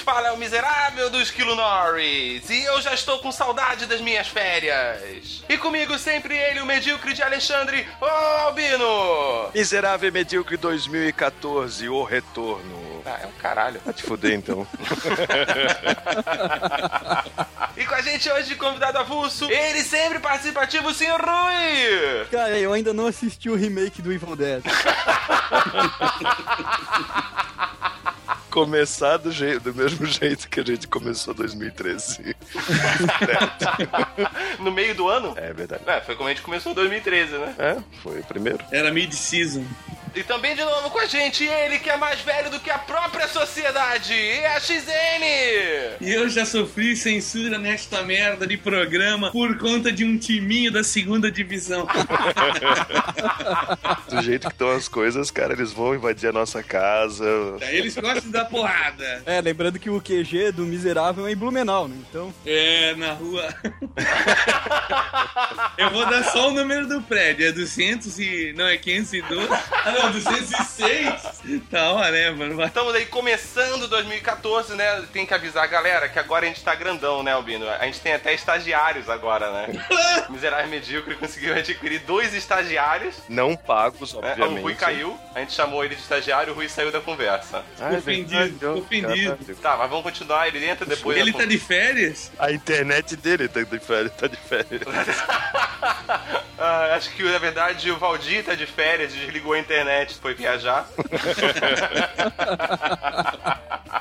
[0.00, 2.48] fala é o miserável do Esquilo Norris.
[2.48, 5.44] E eu já estou com saudade das minhas férias.
[5.48, 9.50] E comigo sempre ele, o medíocre de Alexandre, ô Albino!
[9.54, 13.02] Miserável e Medíocre 2014, o retorno.
[13.04, 13.80] Ah, é um caralho.
[13.84, 14.66] Vai te fuder então.
[17.76, 22.26] E com a gente hoje, convidado avulso, ele sempre participativo, o senhor Rui!
[22.30, 24.62] Cara, eu ainda não assisti o remake do Evil Dead.
[28.50, 32.36] Começar do, jeito, do mesmo jeito que a gente começou 2013.
[34.58, 35.32] No meio do ano?
[35.36, 35.82] É verdade.
[35.86, 37.54] É, foi como a gente começou em 2013, né?
[37.58, 38.58] É, foi o primeiro.
[38.70, 39.64] Era mid-season.
[40.14, 42.78] E também de novo com a gente, ele que é mais velho do que a
[42.78, 45.96] própria sociedade, é a XN!
[46.00, 50.82] E eu já sofri censura nesta merda de programa por conta de um timinho da
[50.82, 51.86] segunda divisão.
[54.08, 57.24] Do jeito que estão as coisas, cara, eles vão invadir a nossa casa.
[57.68, 59.22] Eles gostam da porrada.
[59.24, 61.96] É, lembrando que o QG do Miserável é em Blumenau, né?
[62.08, 63.48] Então, É, na rua.
[65.78, 67.46] Eu vou dar só o número do prédio.
[67.46, 68.52] É 200 e...
[68.56, 69.48] Não, é 512.
[69.52, 71.60] Ah, não, 206.
[71.70, 72.54] Tá, whatever.
[72.54, 72.66] Vai.
[72.66, 75.04] Estamos aí começando 2014, né?
[75.12, 77.68] Tem que avisar a galera que agora a gente tá grandão, né, Albino?
[77.68, 79.86] A gente tem até estagiários agora, né?
[80.30, 83.16] Miserável Medíocre conseguiu adquirir dois estagiários.
[83.28, 84.30] Não pagos, né?
[84.30, 84.58] obviamente.
[84.58, 87.64] O Rui caiu, a gente chamou ele de estagiário, o Rui saiu da conversa.
[87.80, 89.54] Ah, é Ofendido, ofendido.
[89.56, 91.16] Tá, mas vamos continuar, ele entra depois.
[91.18, 92.30] Ele tá de férias?
[92.38, 94.12] A internet dele tá de férias.
[94.14, 94.82] Tá de férias.
[96.62, 99.89] Ah, acho que na verdade o Valdir tá de férias, desligou a internet,
[100.20, 100.88] foi viajar.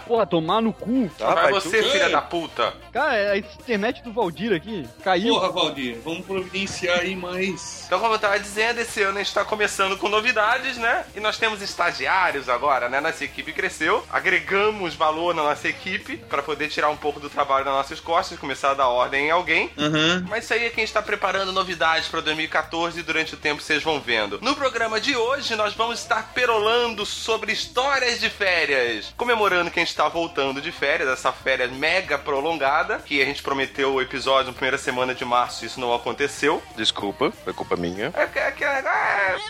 [0.07, 1.09] porra, tomar no cu.
[1.17, 2.73] Tá, Vai pai, você, filha da puta.
[2.91, 5.35] Cara, é a internet do Valdir aqui caiu.
[5.35, 7.83] Porra, Valdir, vamos providenciar aí mais.
[7.85, 11.05] Então, como eu tava dizendo, esse ano a gente tá começando com novidades, né?
[11.16, 12.99] E nós temos estagiários agora, né?
[12.99, 17.66] Nossa equipe cresceu, agregamos valor na nossa equipe pra poder tirar um pouco do trabalho
[17.66, 19.69] das nossas costas, começar a dar ordem em alguém.
[19.78, 20.25] Aham.
[20.28, 23.38] Mas isso aí é que a gente tá preparando novidades pra 2014 e durante o
[23.38, 24.39] tempo vocês vão vendo.
[24.41, 29.84] No programa de hoje, nós vamos estar perolando sobre histórias de férias, comemorando que a
[29.85, 34.47] gente tá voltando de férias, essa férias mega prolongada, que a gente prometeu o episódio
[34.47, 36.62] na primeira semana de março, isso não aconteceu.
[36.75, 38.12] Desculpa, foi culpa minha.
[38.13, 38.81] É que, é que é,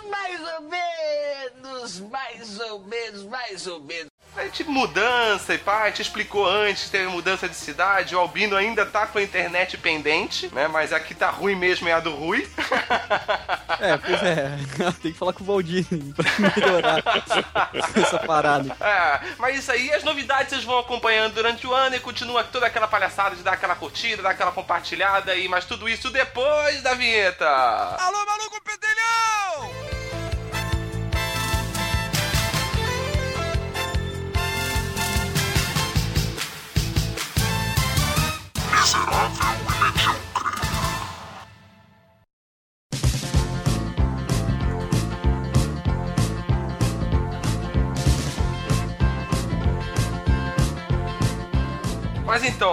[0.08, 4.10] Mais ou menos, mais ou menos, mais ou menos.
[4.38, 8.20] A gente mudança e pá, a gente explicou antes que teve mudança de cidade, o
[8.20, 10.68] Albino ainda tá com a internet pendente, né?
[10.68, 12.48] Mas aqui tá ruim mesmo é a do Rui.
[13.82, 14.58] É, pois é.
[15.02, 15.86] Tem que falar com o Valdir
[16.24, 17.04] pra melhorar
[17.96, 18.76] essa parada.
[18.80, 22.66] É, mas isso aí, as novidades vocês vão acompanhando durante o ano e continua toda
[22.66, 26.94] aquela palhaçada de dar aquela curtida, dar aquela compartilhada aí, mas tudo isso depois da
[26.94, 27.46] vinheta.
[27.48, 28.39] Alô, maluco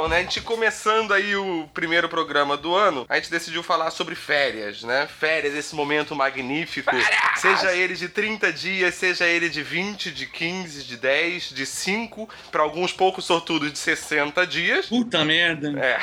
[0.06, 3.90] então, né, a gente começando aí o primeiro programa do ano, a gente decidiu falar
[3.90, 5.08] sobre férias, né?
[5.18, 6.94] Férias, esse momento magnífico.
[7.34, 12.28] Seja ele de 30 dias, seja ele de 20, de 15, de 10, de 5,
[12.52, 14.86] para alguns poucos sortudos de 60 dias.
[14.86, 15.72] Puta merda.
[15.76, 15.98] É.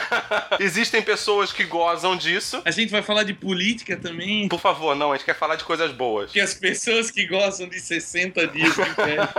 [0.60, 2.60] Existem pessoas que gozam disso.
[2.62, 4.48] A gente vai falar de política também.
[4.48, 6.30] Por favor, não, a gente quer falar de coisas boas.
[6.30, 9.28] Que as pessoas que gostam de 60 dias de férias.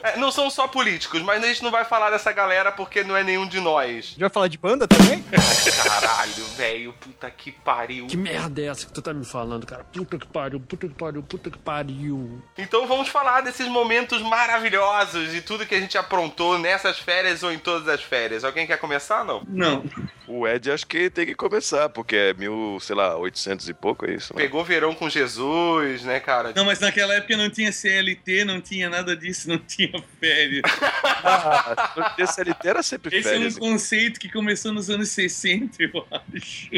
[0.00, 3.16] É, não são só políticos, mas a gente não vai falar dessa galera porque não
[3.16, 3.88] é nenhum de nós.
[3.88, 5.22] A gente vai falar de banda também?
[5.84, 8.06] Caralho, velho, puta que pariu.
[8.06, 9.84] Que merda é essa que tu tá me falando, cara?
[9.84, 12.42] Puta que pariu, puta que pariu, puta que pariu.
[12.56, 17.52] Então vamos falar desses momentos maravilhosos e tudo que a gente aprontou nessas férias ou
[17.52, 18.44] em todas as férias.
[18.44, 19.42] Alguém quer começar, não?
[19.48, 19.84] Não.
[20.26, 24.04] O Ed acho que tem que começar, porque é mil, sei lá, 800 e pouco,
[24.04, 24.34] é isso?
[24.34, 24.42] né?
[24.42, 26.52] Pegou verão com Jesus, né, cara?
[26.54, 30.62] Não, mas naquela época não tinha CLT, não tinha nada disso, não tinha férias.
[31.20, 36.06] Ah, o CLT era sempre Esse é um conceito que começou nos anos 60, eu
[36.10, 36.70] acho.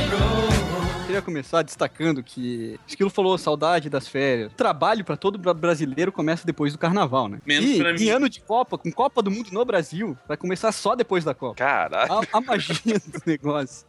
[0.00, 4.52] Queria queria começar destacando que o Esquilo falou saudade das férias.
[4.56, 7.38] Trabalho pra todo bra- brasileiro começa depois do carnaval, né?
[7.44, 8.02] Menos e pra mim.
[8.04, 11.34] em ano de Copa, com Copa do Mundo no Brasil, vai começar só depois da
[11.34, 11.56] Copa.
[11.56, 12.12] Caralho.
[12.12, 13.84] A, a magia do negócio.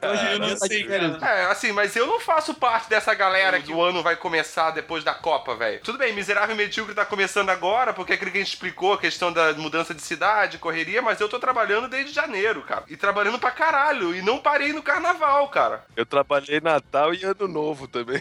[0.00, 1.18] Hoje eu não tá sei, cara.
[1.22, 5.02] É, assim, mas eu não faço parte dessa galera que o ano vai começar depois
[5.02, 5.80] da Copa, velho.
[5.82, 8.92] Tudo bem, Miserável e Medíocre tá começando agora, porque é aquilo que a gente explicou,
[8.92, 12.84] a questão da mudança de cidade, correria, mas eu tô trabalhando desde janeiro, cara.
[12.88, 14.14] E trabalhando pra caralho.
[14.14, 15.84] E não parei no carnaval, cara.
[15.96, 18.20] Eu trabalhei Natal e Ano Novo também.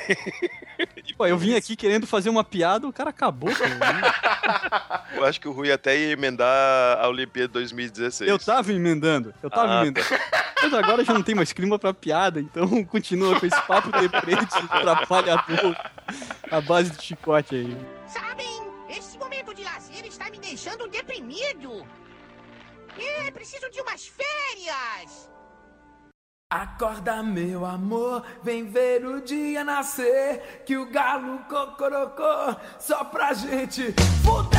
[1.18, 3.52] Pô, eu vim aqui querendo fazer uma piada, o cara acabou.
[3.54, 5.06] cara.
[5.16, 8.30] Eu acho que o Rui até ia emendar a Olimpíada 2016.
[8.30, 10.06] Eu tava emendando, eu tava Ah, emendando.
[10.62, 14.10] Mas agora já não tem mais clima pra piada, então continua com esse papo de
[14.10, 15.78] trabalhador
[16.52, 17.78] a base de chicote aí.
[18.08, 21.86] Sabem, esse momento de lazer está me deixando deprimido.
[22.98, 25.30] É, preciso de umas férias.
[26.50, 30.64] Acorda, meu amor, vem ver o dia nascer.
[30.66, 33.94] Que o galo cocorocô só pra gente
[34.24, 34.58] fuder.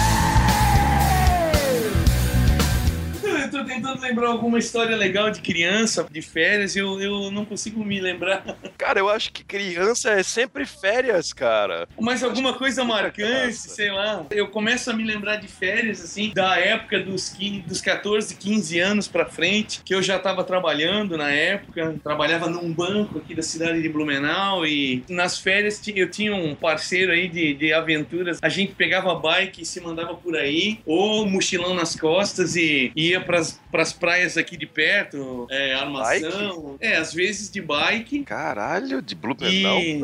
[3.49, 7.45] Eu tô tentando lembrar alguma história legal de criança, de férias, e eu, eu não
[7.45, 8.45] consigo me lembrar.
[8.77, 11.89] Cara, eu acho que criança é sempre férias, cara.
[11.99, 13.69] Mas alguma coisa marcante, criança.
[13.69, 14.25] sei lá.
[14.31, 18.79] Eu começo a me lembrar de férias, assim, da época dos, 15, dos 14, 15
[18.79, 21.97] anos pra frente, que eu já tava trabalhando na época.
[22.03, 27.13] Trabalhava num banco aqui da cidade de Blumenau e nas férias eu tinha um parceiro
[27.13, 28.39] aí de, de aventuras.
[28.41, 33.18] A gente pegava bike e se mandava por aí, ou mochilão nas costas e ia
[33.21, 36.77] pras, pras praias aqui de perto, é, armação.
[36.81, 38.25] É, às vezes de bike.
[38.25, 40.03] Caralho, de Blumenau E-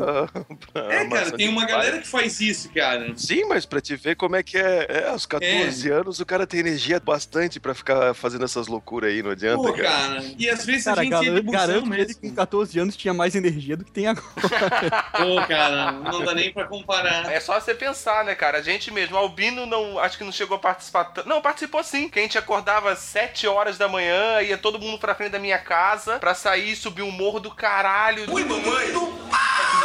[0.75, 3.13] É, cara, tem uma galera que faz isso, cara.
[3.15, 6.45] Sim, mas pra te ver como é que é, é aos 14 anos o cara
[6.47, 9.83] tem energia bastante pra ficar fazendo essas loucuras aí, não adianta, Pô, cara.
[9.83, 10.23] cara.
[10.37, 12.21] E às vezes Cara, a gente ia de garanto, busão garanto que ele mesmo.
[12.21, 14.25] com 14 anos tinha mais energia do que tem agora.
[15.17, 17.31] Pô, cara, não dá nem pra comparar.
[17.31, 18.57] É só você pensar, né, cara?
[18.59, 21.11] A gente mesmo, Albino não, acho que não chegou a participar.
[21.25, 22.09] Não, participou sim.
[22.09, 25.39] Que a gente acordava às 7 horas da manhã, ia todo mundo pra frente da
[25.39, 28.25] minha casa pra sair e subir um morro do caralho.
[28.33, 28.93] Ui, mamãe!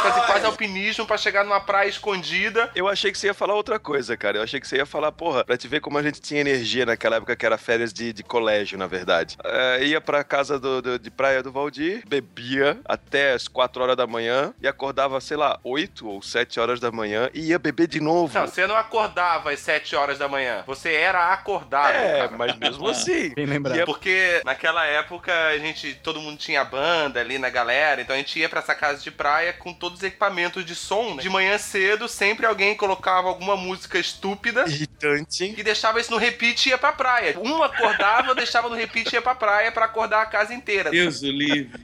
[0.01, 2.69] Fazer quase alpinismo pra chegar numa praia escondida.
[2.75, 4.37] Eu achei que você ia falar outra coisa, cara.
[4.37, 6.85] Eu achei que você ia falar, porra, pra te ver como a gente tinha energia
[6.85, 9.37] naquela época que era férias de, de colégio, na verdade.
[9.43, 13.95] É, ia pra casa do, do- de praia do Valdir, bebia até as 4 horas
[13.97, 17.87] da manhã e acordava, sei lá, 8 ou 7 horas da manhã e ia beber
[17.87, 18.33] de novo.
[18.37, 20.63] Não, você não acordava às 7 horas da manhã.
[20.67, 21.95] Você era acordado.
[21.95, 22.37] é, cara.
[22.37, 23.29] mas mesmo assim.
[23.33, 23.77] Bem lembrado.
[23.77, 28.19] ia- Porque naquela época a gente, todo mundo tinha banda ali na galera, então a
[28.19, 31.15] gente ia pra essa casa de praia com todos os equipamentos de som.
[31.15, 31.21] né?
[31.21, 35.53] De manhã cedo, sempre alguém colocava alguma música estúpida Irritante.
[35.57, 37.37] e deixava isso no repeat e ia pra praia.
[37.39, 40.89] Um acordava, deixava no repeat e ia pra praia pra acordar a casa inteira.
[40.89, 41.79] Deus o livre.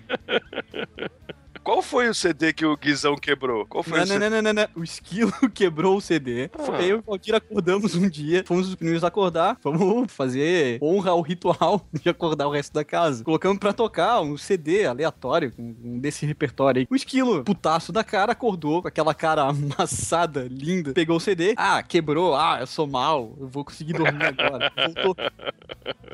[1.68, 3.66] Qual foi o CD que o Guizão quebrou?
[3.66, 4.30] Qual foi Não, o não, CD?
[4.30, 4.81] não, não, não, não.
[4.81, 6.50] O esquilo quebrou o CD.
[6.58, 6.64] Ah.
[6.64, 8.42] Foi eu e o Valdir acordamos um dia.
[8.48, 9.58] Fomos os primeiros a acordar.
[9.62, 13.22] Vamos fazer honra ao ritual de acordar o resto da casa.
[13.22, 16.88] Colocamos pra tocar um CD aleatório, um desse repertório aí.
[16.90, 20.94] O esquilo, putaço da cara, acordou com aquela cara amassada, linda.
[20.94, 21.54] Pegou o CD.
[21.58, 22.34] Ah, quebrou.
[22.34, 23.36] Ah, eu sou mal.
[23.38, 24.72] Eu vou conseguir dormir agora.
[25.04, 25.18] Voltou.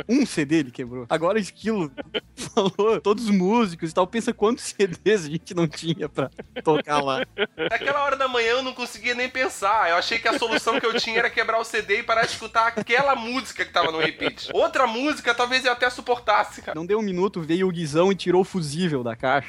[0.10, 1.06] Um CD ele quebrou.
[1.08, 1.92] Agora o esquilo
[2.34, 4.08] falou, todos os músicos e tal.
[4.08, 6.30] Pensa quantos CDs a gente não tinha pra
[6.64, 7.26] tocar lá.
[7.58, 9.90] Naquela hora da manhã eu não conseguia nem pensar.
[9.90, 12.34] Eu achei que a solução que eu tinha era quebrar o CD e parar de
[12.34, 14.50] escutar aquela música que tava no repeat.
[14.54, 16.76] Outra música talvez eu até suportasse, cara.
[16.76, 19.48] Não deu um minuto, veio o Guizão e tirou o fusível da caixa.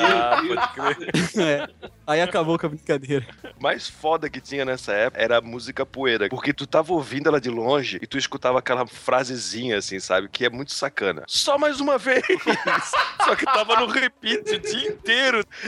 [0.00, 0.42] Ah,
[0.74, 1.12] pode crer.
[1.42, 1.66] É.
[2.06, 3.26] Aí acabou com a brincadeira.
[3.60, 6.28] Mais foda que tinha nessa época era a música poeira.
[6.28, 10.28] Porque tu tava ouvindo ela de longe e tu escutava aquela frasezinha, assim, sabe?
[10.28, 11.22] Que é muito sacana.
[11.26, 12.22] Só mais uma vez!
[13.24, 15.21] Só que tava no repeat o dia inteiro.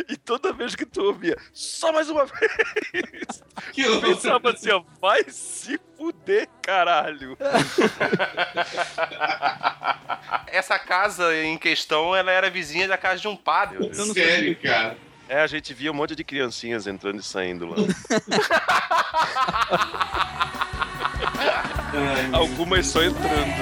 [0.09, 3.43] E toda vez que tu ouvia, só mais uma vez!
[3.73, 7.37] Que Eu pensava assim, ó, vai se fuder, caralho!
[10.49, 13.93] Essa casa em questão, ela era vizinha da casa de um padre.
[13.95, 14.97] Sério, cara.
[15.29, 17.77] É, a gente via um monte de criancinhas entrando e saindo lá.
[21.97, 23.55] Ai, Algumas só entrando.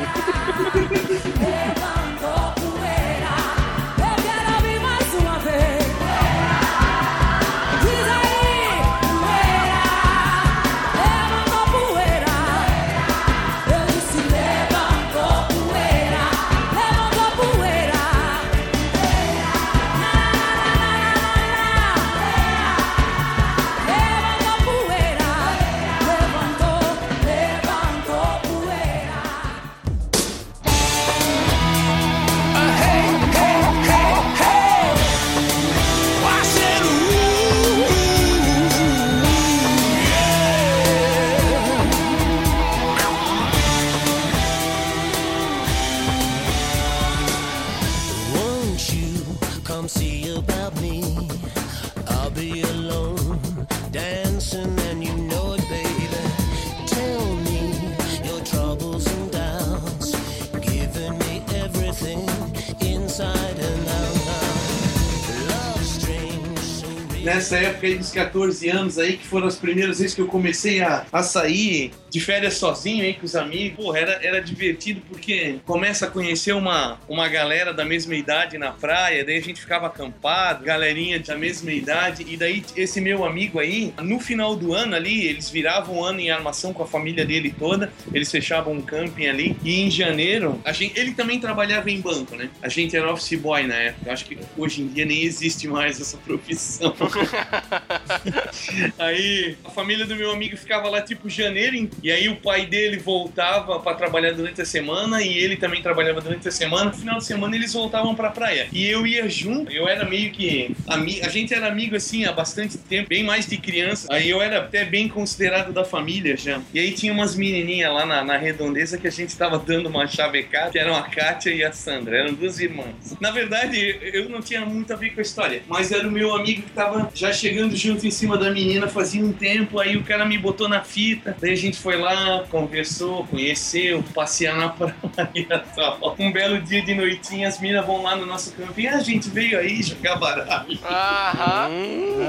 [67.82, 71.90] Dos 14 anos aí, que foram as primeiras vezes que eu comecei a, a sair
[72.08, 73.84] de férias sozinho aí com os amigos.
[73.84, 78.70] Porra, era, era divertido porque começa a conhecer uma, uma galera da mesma idade na
[78.70, 83.58] praia, daí a gente ficava acampado, galerinha da mesma idade, e daí esse meu amigo
[83.58, 87.24] aí, no final do ano ali, eles viravam o ano em armação com a família
[87.24, 91.90] dele toda, eles fechavam um camping ali, e em janeiro, a gente, ele também trabalhava
[91.90, 92.50] em banco, né?
[92.62, 96.00] A gente era office boy na época, acho que hoje em dia nem existe mais
[96.00, 96.94] essa profissão.
[98.98, 102.98] Aí a família do meu amigo ficava lá tipo janeiro, e aí o pai dele
[102.98, 106.90] voltava pra trabalhar durante a semana e ele também trabalhava durante a semana.
[106.90, 108.68] No final de semana eles voltavam pra praia.
[108.72, 110.74] E eu ia junto, eu era meio que.
[110.86, 114.08] A gente era amigo assim há bastante tempo, bem mais de criança.
[114.10, 116.60] Aí eu era até bem considerado da família já.
[116.74, 120.06] E aí tinha umas menininhas lá na, na redondeza que a gente tava dando uma
[120.06, 123.16] chavecada, que eram a Kátia e a Sandra, eram duas irmãs.
[123.20, 126.34] Na verdade, eu não tinha muito a ver com a história, mas era o meu
[126.34, 130.02] amigo que tava já chegando junto em cima da menina fazia um tempo, aí o
[130.04, 134.96] cara me botou na fita, daí a gente foi lá, conversou, conheceu, passear na praia
[135.34, 136.14] e tal.
[136.18, 139.28] Um belo dia de noitinha, as minas vão lá no nosso campinho, "Ah, a gente
[139.30, 140.78] veio aí jogar baralho.
[140.84, 141.68] Aham.
[141.70, 142.26] Hum.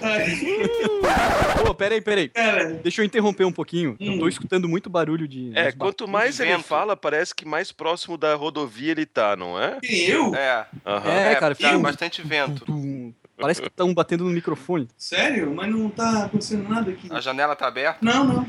[0.00, 1.64] Tá querendo.
[1.64, 2.28] Pô, peraí, peraí.
[2.28, 3.96] Cara, Deixa eu interromper um pouquinho.
[3.98, 4.18] Eu Hum.
[4.20, 5.50] tô escutando muito barulho de.
[5.56, 6.62] É, quanto mais ele vento.
[6.64, 9.78] fala, parece que mais próximo da rodovia ele tá, não é?
[9.82, 10.34] quem eu?
[10.34, 11.10] É, Aham.
[11.10, 12.64] É, cara, tá fica- bastante vento.
[12.64, 13.12] Tum.
[13.38, 14.88] Parece que estão batendo no microfone.
[14.96, 15.54] Sério?
[15.54, 17.08] Mas não tá acontecendo nada aqui.
[17.10, 17.98] A janela tá aberta.
[18.02, 18.48] Não, não.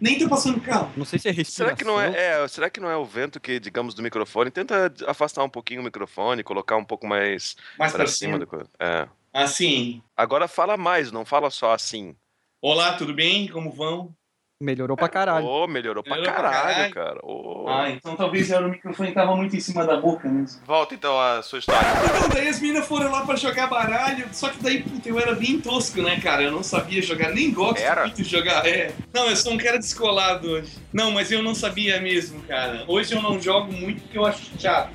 [0.00, 0.92] Nem tô passando carro.
[0.96, 1.66] Não sei se é respiração.
[1.66, 4.50] Será que não é, é, será que não é o vento que, digamos, do microfone?
[4.50, 8.38] Tenta afastar um pouquinho o microfone, colocar um pouco mais Mais para pra cima cima.
[8.38, 8.68] do coisa.
[8.78, 9.08] É.
[9.32, 10.00] Assim.
[10.16, 12.14] Agora fala mais, não fala só assim.
[12.62, 13.48] Olá, tudo bem?
[13.48, 14.14] Como vão?
[14.60, 15.46] Melhorou pra caralho.
[15.46, 16.94] Ô, melhorou pra Melhorou pra caralho, caralho.
[16.94, 17.20] cara.
[17.22, 17.68] Ô.
[17.68, 20.60] Ah, então talvez era o microfone que tava muito em cima da boca mesmo.
[20.66, 21.86] Volta então a sua história.
[22.16, 25.32] Então, daí as meninas foram lá pra jogar baralho, só que daí, puta, eu era
[25.36, 26.42] bem tosco, né, cara?
[26.42, 28.02] Eu não sabia jogar, nem gosto Era?
[28.02, 28.66] muito de jogar.
[28.66, 28.90] É.
[29.14, 30.76] Não, eu sou um cara descolado hoje.
[30.92, 32.82] Não, mas eu não sabia mesmo, cara.
[32.88, 34.90] Hoje eu não jogo muito porque eu acho chato.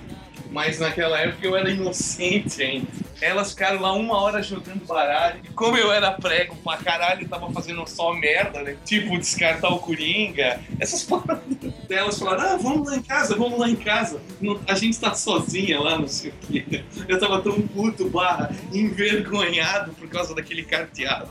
[0.54, 2.88] Mas naquela época eu era inocente ainda.
[3.20, 5.42] Elas ficaram lá uma hora jogando baralho.
[5.44, 8.78] E como eu era prego pra caralho, eu tava fazendo só merda, né?
[8.86, 10.60] Tipo, descartar o Coringa.
[10.80, 11.44] Essas paradas.
[11.90, 14.22] Elas falaram, ah, vamos lá em casa, vamos lá em casa.
[14.68, 16.84] A gente tá sozinha lá, não sei o quê.
[17.08, 21.30] Eu tava tão puto, barra, envergonhado por causa daquele carteado.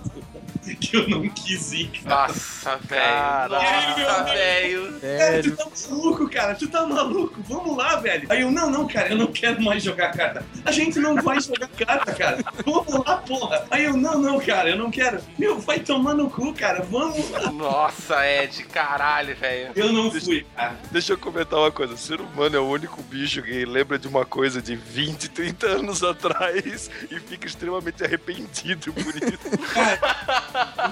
[0.80, 2.28] Que eu não quis ir, cara.
[2.28, 3.02] Nossa, velho.
[3.02, 4.02] Caralho.
[4.06, 5.00] Nossa, velho.
[5.00, 5.50] Cara, Sério.
[5.50, 6.54] tu tá maluco, cara?
[6.54, 7.42] Tu tá maluco?
[7.48, 8.26] Vamos lá, velho.
[8.28, 10.44] Aí eu, não, não, cara, eu não quero mais jogar carta.
[10.64, 12.38] A gente não vai jogar carta, cara.
[12.64, 13.61] Vamos lá, porra.
[13.72, 15.18] Aí eu, não, não, cara, eu não quero.
[15.38, 16.82] Meu, vai tomar no cu, cara.
[16.82, 17.30] Vamos.
[17.54, 19.72] Nossa, Ed, caralho, velho.
[19.74, 20.76] Eu não fui, cara.
[20.90, 21.94] Deixa eu comentar uma coisa.
[21.94, 25.66] O ser humano é o único bicho que lembra de uma coisa de 20, 30
[25.66, 29.38] anos atrás e fica extremamente arrependido por isso.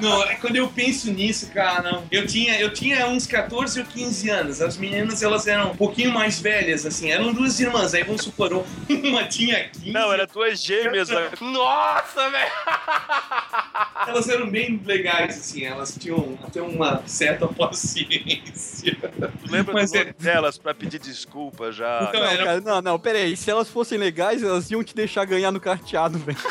[0.01, 2.05] Não, é quando eu penso nisso, cara, não.
[2.11, 4.63] Eu tinha, eu tinha uns 14 ou 15 anos.
[4.63, 7.11] As meninas, elas eram um pouquinho mais velhas, assim.
[7.11, 7.93] Eram duas irmãs.
[7.93, 8.51] Aí vamos supor,
[8.89, 9.91] uma tinha 15.
[9.91, 11.11] Não, era duas gêmeas.
[11.11, 11.29] né?
[11.43, 12.71] Nossa, velho.
[14.09, 15.65] Elas eram bem legais, assim.
[15.65, 18.97] Elas tinham até uma certa paciência.
[19.45, 22.07] Tu lembra Mas do nome é- delas pra pedir desculpa já?
[22.09, 23.37] Então, Não, era- cara, não, não, pera aí.
[23.37, 26.39] Se elas fossem legais, elas iam te deixar ganhar no carteado, velho.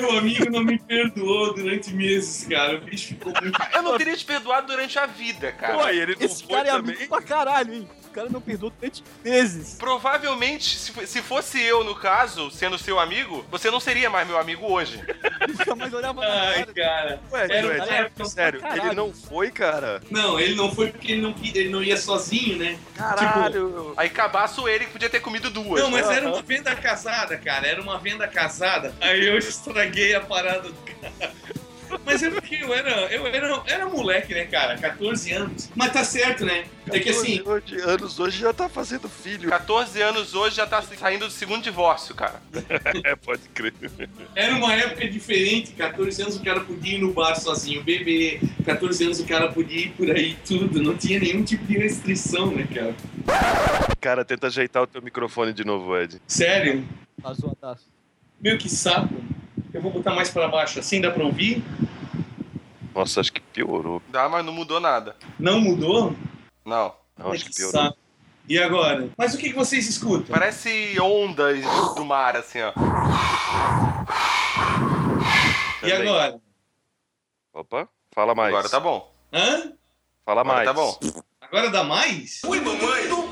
[0.00, 2.76] Meu amigo não me perdoou durante meses, cara.
[2.76, 3.58] O bicho ficou muito.
[3.74, 5.74] Eu não teria te perdoado durante a vida, cara.
[5.78, 6.94] Pô, e ele não Esse foi cara é também.
[6.96, 7.88] amigo pra caralho, hein?
[8.06, 9.76] O cara não perdoou durante meses.
[9.78, 14.26] Provavelmente, se fo- se fosse eu, no caso, sendo seu amigo, você não seria mais
[14.26, 15.02] meu amigo hoje.
[15.46, 16.72] Nunca mais olhava na Ai, cara.
[16.74, 17.20] cara.
[17.30, 18.86] Ué, Era Ed, cara- sério, Caralho.
[18.86, 20.02] ele não foi, cara?
[20.10, 22.78] Não, ele não foi porque ele não, ele não ia sozinho, né?
[22.94, 23.92] Caralho.
[23.98, 25.82] Aí cabaço ele que podia ter comido duas.
[25.82, 26.14] Não, mas Aham.
[26.14, 27.66] era uma venda casada, cara.
[27.66, 28.94] Era uma venda casada.
[29.00, 29.85] Aí eu estraguei
[30.16, 31.32] a parada do cara.
[32.04, 34.76] Mas é porque eu era, eu era, era moleque, né, cara?
[34.76, 35.70] 14 anos.
[35.74, 36.64] Mas tá certo, né?
[36.88, 39.48] É que assim, 14 anos hoje já tá fazendo filho.
[39.48, 42.40] 14 anos hoje já tá saindo do segundo divórcio, cara.
[43.04, 43.72] É, pode crer.
[44.34, 45.72] era uma época diferente.
[45.72, 48.40] 14 anos o cara podia ir no bar sozinho beber.
[48.64, 50.82] 14 anos o cara podia ir por aí tudo.
[50.82, 52.94] Não tinha nenhum tipo de restrição, né, cara?
[54.00, 56.20] Cara, tenta ajeitar o teu microfone de novo, Ed.
[56.26, 56.86] Sério?
[57.22, 57.86] Tá zoadaço.
[58.40, 59.25] Meu, que saco.
[59.76, 60.78] Eu vou botar mais pra baixo.
[60.80, 61.62] Assim dá pra ouvir?
[62.94, 64.00] Nossa, acho que piorou.
[64.08, 65.14] Dá, mas não mudou nada.
[65.38, 66.16] Não mudou?
[66.64, 67.30] Não, Não.
[67.30, 67.72] Acho que piorou.
[67.72, 67.98] saco.
[68.48, 69.10] E agora?
[69.18, 70.34] Mas o que, que vocês escutam?
[70.34, 71.60] Parece ondas
[71.94, 72.72] do mar, assim, ó.
[75.86, 76.40] E agora?
[77.52, 78.48] Opa, fala mais.
[78.54, 79.12] Agora tá bom.
[79.30, 79.72] Hã?
[80.24, 80.66] Fala Agora mais.
[80.66, 80.98] tá bom.
[81.38, 82.40] Agora dá mais?
[82.46, 83.25] Oi, mamãe.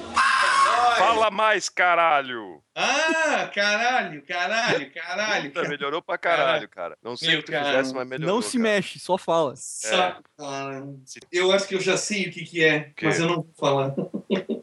[0.98, 2.62] Fala mais, caralho.
[2.74, 5.52] Ah, caralho, caralho, caralho.
[5.52, 6.96] Puta, melhorou pra caralho, cara.
[7.02, 8.34] Não sei Meu o que tu cara, fizesse, mas melhorou.
[8.34, 8.62] Não se cara.
[8.62, 9.54] mexe, só fala.
[9.82, 10.86] Cara.
[11.30, 13.06] Eu acho que eu já sei o que, que é, quê?
[13.06, 13.94] mas eu não vou falar.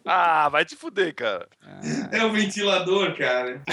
[0.05, 1.47] Ah, vai te fuder, cara.
[2.11, 3.61] É o ventilador, cara.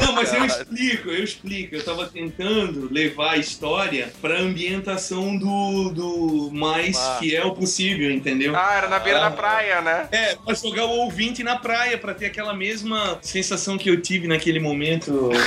[0.00, 1.74] Não, mas eu explico, eu explico.
[1.74, 7.16] Eu tava tentando levar a história pra ambientação do, do mais Ah.
[7.18, 8.54] fiel possível, entendeu?
[8.56, 10.08] Ah, era na beira da praia, né?
[10.12, 14.26] É, pra jogar o ouvinte na praia, pra ter aquela mesma sensação que eu tive
[14.28, 15.30] naquele momento.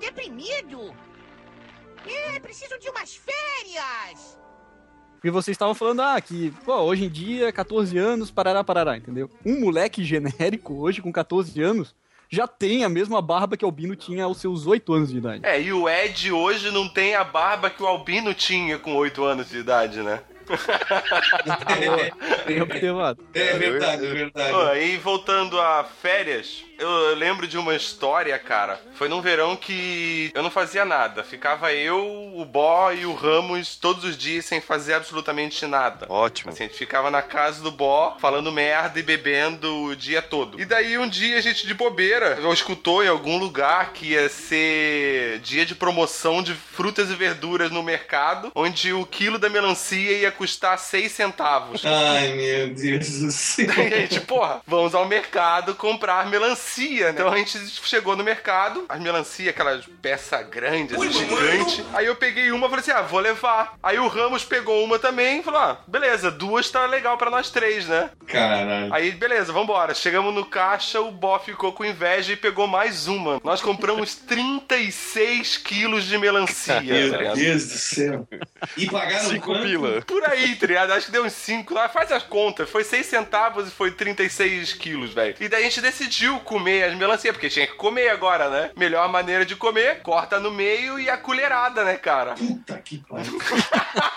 [0.00, 0.94] deprimido.
[2.06, 4.38] É, preciso de umas férias.
[5.14, 9.30] Porque vocês estavam falando, ah, que, pô, hoje em dia, 14 anos, parará, parará, entendeu?
[9.44, 11.94] Um moleque genérico, hoje, com 14 anos,
[12.30, 15.44] já tem a mesma barba que Albino tinha aos seus 8 anos de idade.
[15.44, 19.22] É, e o Ed hoje não tem a barba que o Albino tinha com 8
[19.22, 20.22] anos de idade, né?
[22.46, 23.24] Bem observado.
[23.34, 24.80] É verdade, é verdade.
[24.80, 28.80] E voltando a férias, eu lembro de uma história, cara.
[28.94, 31.22] Foi num verão que eu não fazia nada.
[31.22, 36.06] Ficava eu, o Bó e o Ramos todos os dias sem fazer absolutamente nada.
[36.08, 36.50] Ótimo.
[36.50, 40.60] Assim, a gente ficava na casa do Bó, falando merda e bebendo o dia todo.
[40.60, 44.28] E daí um dia a gente de bobeira, eu escutou em algum lugar que ia
[44.28, 50.12] ser dia de promoção de frutas e verduras no mercado, onde o quilo da melancia
[50.12, 51.84] ia custar 6 centavos.
[51.84, 53.66] Ai, meu Deus do céu.
[53.66, 57.10] Daí a gente, porra, vamos ao mercado comprar melancia, né?
[57.10, 61.84] Então a gente chegou no mercado, as melancia, aquelas peça grande, assim, gigante.
[61.92, 63.74] Aí eu peguei uma e falei assim: ah, vou levar.
[63.82, 67.50] Aí o Ramos pegou uma também e falou: ah, beleza, duas tá legal pra nós
[67.50, 68.08] três, né?
[68.26, 68.94] Caralho.
[68.94, 69.92] Aí, beleza, vambora.
[69.94, 73.38] Chegamos no caixa, o Bó ficou com inveja e pegou mais uma.
[73.44, 76.76] Nós compramos 36 quilos de melancia.
[76.76, 77.36] tá Meu ligado?
[77.36, 78.26] Deus do céu.
[78.76, 79.62] E pagaram Cinco quanto?
[79.64, 80.02] pila.
[80.02, 80.92] Por aí, tá ligado?
[80.92, 81.74] Acho que deu uns 5.
[81.88, 82.68] Faz as contas.
[82.68, 85.34] Foi 6 centavos e foi 36 quilos, velho.
[85.40, 88.70] E daí a gente decidiu comer as melancias, porque tinha que comer agora, né?
[88.76, 92.34] Melhor maneira de comer, corta no meio e a colherada, né, cara?
[92.34, 93.38] Puta que pariu.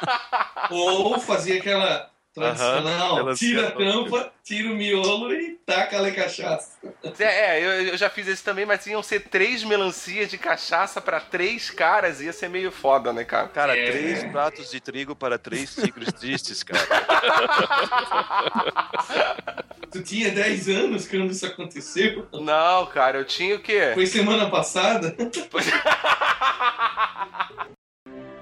[0.70, 6.72] Ou fazia aquela tradicional, Aham, tira a tampa, tira o miolo e taca ali cachaça.
[7.20, 11.00] É, é, eu, eu já fiz isso também, mas iam ser três melancias de cachaça
[11.00, 12.20] pra três caras.
[12.22, 13.48] Ia ser meio foda, né, cara?
[13.50, 13.86] Cara, É.
[13.86, 16.82] três pratos de trigo para três tigres tristes, cara.
[19.92, 22.28] Tu tinha 10 anos quando isso aconteceu?
[22.34, 23.92] Não, cara, eu tinha o quê?
[23.94, 25.16] Foi semana passada?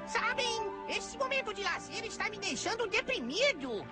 [0.07, 0.60] Sabem,
[0.97, 3.85] esse momento de lazer está me deixando deprimido.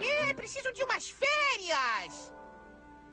[0.00, 2.32] É, preciso de umas férias.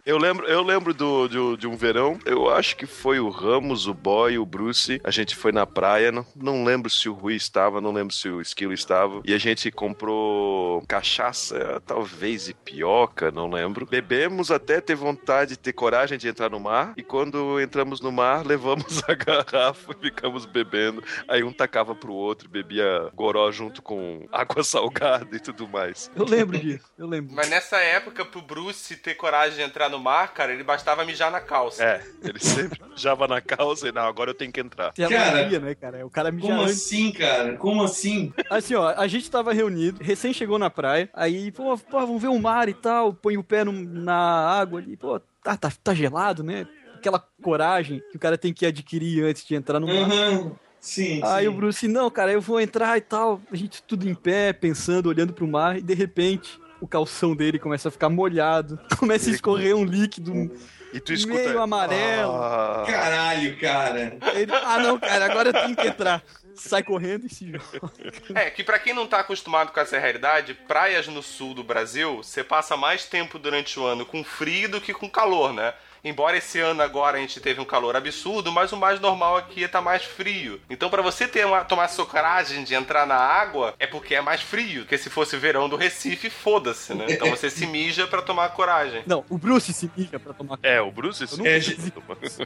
[0.06, 3.86] Eu lembro, eu lembro do, do- de um verão, eu acho que foi o Ramos,
[3.88, 5.00] o Boy, o Bruce.
[5.04, 8.28] A gente foi na praia, não, não lembro se o Rui estava, não lembro se
[8.28, 9.22] o Esquilo estava.
[9.24, 13.86] E a gente comprou cachaça, talvez e pioca, não lembro.
[13.86, 16.94] Bebemos até ter vontade, ter coragem de entrar no mar.
[16.98, 21.04] E quando entramos no mar, levamos a garrafa e ficamos bebendo.
[21.28, 26.10] Aí um tacava pro outro, bebia goró junto com água salgada e tudo mais.
[26.16, 27.36] Eu lembro disso, eu lembro.
[27.36, 31.30] Mas nessa época, pro Bruce ter coragem de entrar no mar, cara, ele bastava mijar
[31.32, 31.84] na calça.
[31.84, 34.92] É, ele sempre java na calça e não, agora eu tenho que entrar.
[34.94, 36.06] Tem Cara, mania, né, cara?
[36.06, 37.58] O cara mija Como assim, cara?
[37.58, 38.34] Como assim?
[38.50, 42.30] Assim, ó, a gente tava reunido, recém chegou na praia, aí, pô, pô vamos ver
[42.30, 45.94] o mar e tal, põe o pé no- na água ali, pô, tá, tá, tá
[45.94, 46.68] gelado, né?
[46.96, 50.10] Aquela coragem que o cara tem que adquirir antes de entrar no mar.
[50.12, 50.56] Aham.
[50.80, 51.48] Sim, Aí sim.
[51.48, 55.08] o Bruce, não, cara, eu vou entrar e tal, a gente tudo em pé, pensando,
[55.08, 59.34] olhando pro mar, e de repente o calção dele começa a ficar molhado, começa a
[59.34, 60.52] escorrer um líquido
[60.94, 61.38] E tu escuta.
[61.38, 62.34] meio amarelo.
[62.36, 64.18] Ah, Caralho, cara.
[64.34, 66.22] Ele, ah, não, cara, agora eu tenho que entrar.
[66.70, 67.92] sai correndo e se joga.
[68.36, 72.18] É, que pra quem não tá acostumado com essa realidade, praias no sul do Brasil,
[72.18, 75.74] você passa mais tempo durante o ano com frio do que com calor, né?
[76.04, 79.64] Embora esse ano agora a gente teve um calor absurdo, mas o mais normal aqui
[79.64, 80.60] é tá mais frio.
[80.70, 84.22] Então pra você ter uma, tomar essa coragem de entrar na água, é porque é
[84.22, 84.82] mais frio.
[84.82, 87.06] Porque se fosse verão do Recife, foda-se, né?
[87.10, 89.04] Então você se mija pra tomar coragem.
[89.06, 91.60] Não, o Bruce se mija pra tomar É, o Bruce se É,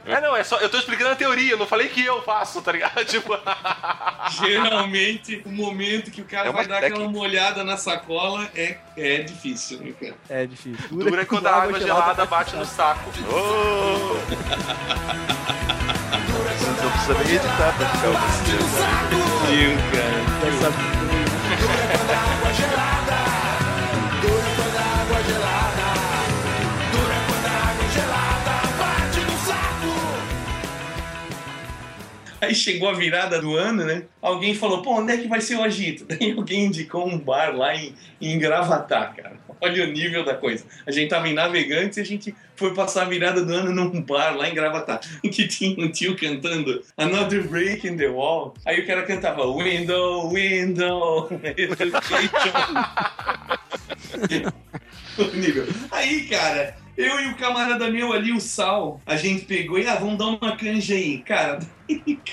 [0.04, 0.58] É, não, é só.
[0.58, 3.04] Eu tô explicando a teoria, eu não falei que eu faço, tá ligado?
[3.06, 3.32] Tipo.
[4.44, 7.12] Geralmente, o momento que o cara É vai dar aquela técnica.
[7.18, 10.14] molhada na sacola é, é difícil, né, cara?
[10.28, 10.88] É difícil.
[10.90, 13.10] Dura é quando a água gelada bate no saco.
[13.30, 14.16] Oh!
[16.56, 18.12] Você não precisa nem editar pra ficar o
[19.50, 20.16] Meu, cara.
[20.48, 20.72] Essa-
[32.40, 34.04] Aí chegou a virada do ano, né?
[34.20, 36.04] Alguém falou, pô, onde é que vai ser o agito?
[36.08, 39.36] Daí alguém indicou um bar lá em, em Gravatá, cara.
[39.60, 40.64] Olha o nível da coisa.
[40.86, 44.02] A gente tava em Navegantes e a gente foi passar a virada do ano num
[44.02, 45.00] bar lá em Gravatá.
[45.22, 48.54] Que tinha um tio cantando Another Break in the Wall.
[48.64, 51.28] Aí o cara cantava Window, Window,
[55.34, 55.66] nível.
[55.90, 59.96] Aí, cara, eu e o camarada meu ali, o Sal, a gente pegou e, ah,
[59.96, 61.18] vamos dar uma canja aí.
[61.18, 61.58] Cara,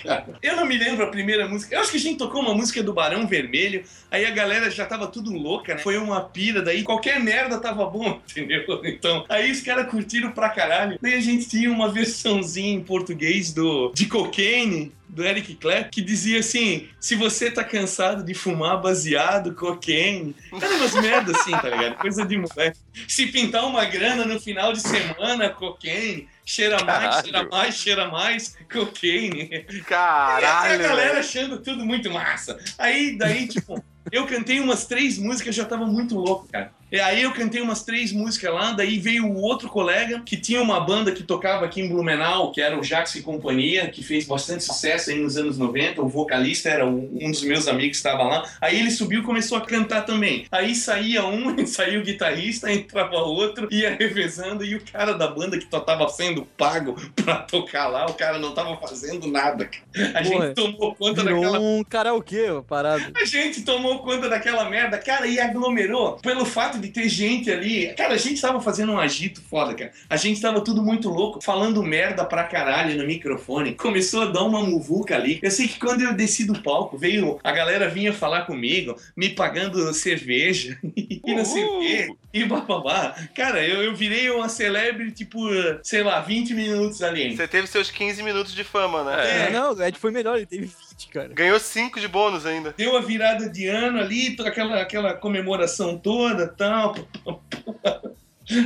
[0.03, 1.75] cara, eu não me lembro a primeira música.
[1.75, 4.85] Eu acho que a gente tocou uma música do Barão Vermelho, aí a galera já
[4.85, 5.81] tava tudo louca, né?
[5.81, 8.63] Foi uma pira, daí qualquer merda tava bom, entendeu?
[8.83, 10.97] Então, aí os caras curtiram pra caralho.
[11.01, 16.01] Daí a gente tinha uma versãozinha em português do de Cocaine, do Eric Clapton, que
[16.01, 20.35] dizia assim: se você tá cansado de fumar baseado, cocaine.
[20.51, 21.95] Era umas merdas assim, tá ligado?
[21.97, 22.79] Coisa de moleque.
[23.07, 26.27] Se pintar uma grana no final de semana, cocaine.
[26.45, 27.23] Cheira mais, Caralho.
[27.23, 29.63] cheira mais, cheira mais, cocaine.
[29.87, 30.81] Caralho.
[30.81, 32.59] E a galera achando tudo muito massa.
[32.77, 36.71] Aí, daí, tipo, eu cantei umas três músicas, já tava muito louco, cara.
[36.91, 40.61] E aí eu cantei umas três músicas lá, daí veio o outro colega que tinha
[40.61, 44.27] uma banda que tocava aqui em Blumenau, que era o Jax e Companhia, que fez
[44.27, 45.99] bastante sucesso aí nos anos 90.
[46.03, 48.43] O vocalista era um dos meus amigos que estava lá.
[48.61, 50.45] Aí ele subiu e começou a cantar também.
[50.51, 55.57] Aí saía um, saía o guitarrista, entrava outro, ia revezando, e o cara da banda
[55.57, 59.65] que tava sendo pago pra tocar lá, o cara não tava fazendo nada.
[59.65, 60.19] cara.
[60.19, 63.03] A Porra, gente tomou conta daquela um karaokê, parado.
[63.19, 67.93] a gente tomou conta daquela merda, cara, e aglomerou pelo fato de ter gente ali.
[67.93, 69.91] Cara, a gente tava fazendo um agito foda, cara.
[70.09, 73.75] A gente tava tudo muito louco, falando merda pra caralho no microfone.
[73.75, 75.39] Começou a dar uma muvuca ali.
[75.41, 79.29] Eu sei que quando eu desci do palco, veio a galera vinha falar comigo, me
[79.29, 82.15] pagando cerveja e não sei o quê.
[82.33, 83.15] E bababá.
[83.35, 85.51] Cara, eu, eu virei uma celebrity por,
[85.83, 87.35] sei lá, 20 minutos ali.
[87.35, 89.47] Você teve seus 15 minutos de fama, né?
[89.47, 89.49] É.
[89.51, 90.67] Não, o Ed foi melhor, ele teve
[91.03, 91.27] 20, cara.
[91.29, 92.73] Ganhou 5 de bônus ainda.
[92.77, 96.95] Deu a virada de ano ali, toda aquela, aquela comemoração toda tal.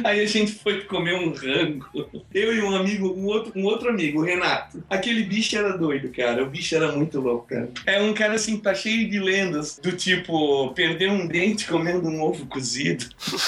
[0.03, 1.87] Aí a gente foi comer um rango.
[2.33, 4.83] Eu e um amigo, um outro, um outro amigo, o Renato.
[4.89, 6.43] Aquele bicho era doido, cara.
[6.43, 7.69] O bicho era muito louco, cara.
[7.85, 9.79] É um cara assim, tá cheio de lendas.
[9.81, 13.05] Do tipo, perder um dente comendo um ovo cozido.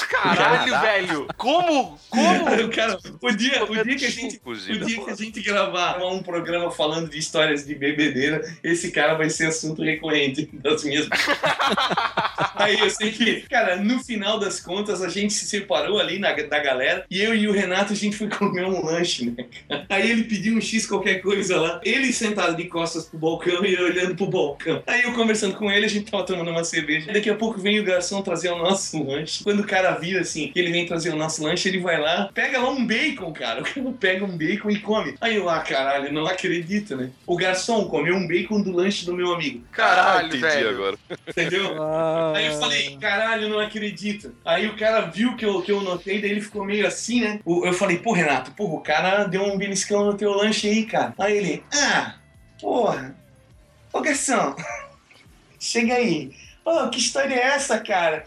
[0.10, 1.28] Caralho, velho.
[1.36, 2.00] Como?
[2.10, 2.70] Como?
[2.70, 4.42] Cara, o dia, o dia que a gente.
[4.46, 9.16] O dia que a gente gravar um programa falando de histórias de bebedeira, esse cara
[9.16, 11.08] vai ser assunto recorrente das minhas.
[12.56, 16.29] Aí eu sei que, cara, no final das contas, a gente se separou ali na,
[16.34, 19.46] da galera e eu e o Renato a gente foi comer um lanche, né?
[19.68, 19.86] cara?
[19.90, 23.74] Aí ele pediu um X qualquer coisa lá, ele sentado de costas pro balcão e
[23.74, 24.82] eu olhando pro balcão.
[24.88, 27.12] Aí eu conversando com ele, a gente tava tomando uma cerveja.
[27.12, 29.44] Daqui a pouco vem o garçom trazer o nosso lanche.
[29.44, 32.30] Quando o cara vira assim, que ele vem trazer o nosso lanche, ele vai lá,
[32.34, 33.62] pega lá um bacon, cara.
[33.62, 35.16] O cara pega um bacon e come.
[35.22, 37.10] Aí eu, ah, caralho, não acredito, né?
[37.26, 39.64] O garçom comeu um bacon do lanche do meu amigo.
[39.72, 40.70] Caralho, Entendi velho.
[40.70, 40.98] agora.
[41.28, 41.82] Entendeu?
[41.82, 44.34] Ah, Aí eu falei, caralho, não acredito.
[44.46, 47.40] Aí o cara viu que eu, que eu notei, daí ele ficou meio assim, né?
[47.46, 51.14] Eu falei, pô, Renato, porra, o cara deu um beliscão no teu lanche aí, cara.
[51.20, 52.16] Aí ele, ah,
[52.60, 53.16] porra.
[53.94, 54.56] Ô, garçom,
[55.60, 56.34] chega aí.
[56.66, 58.26] Ô, que história é essa, cara?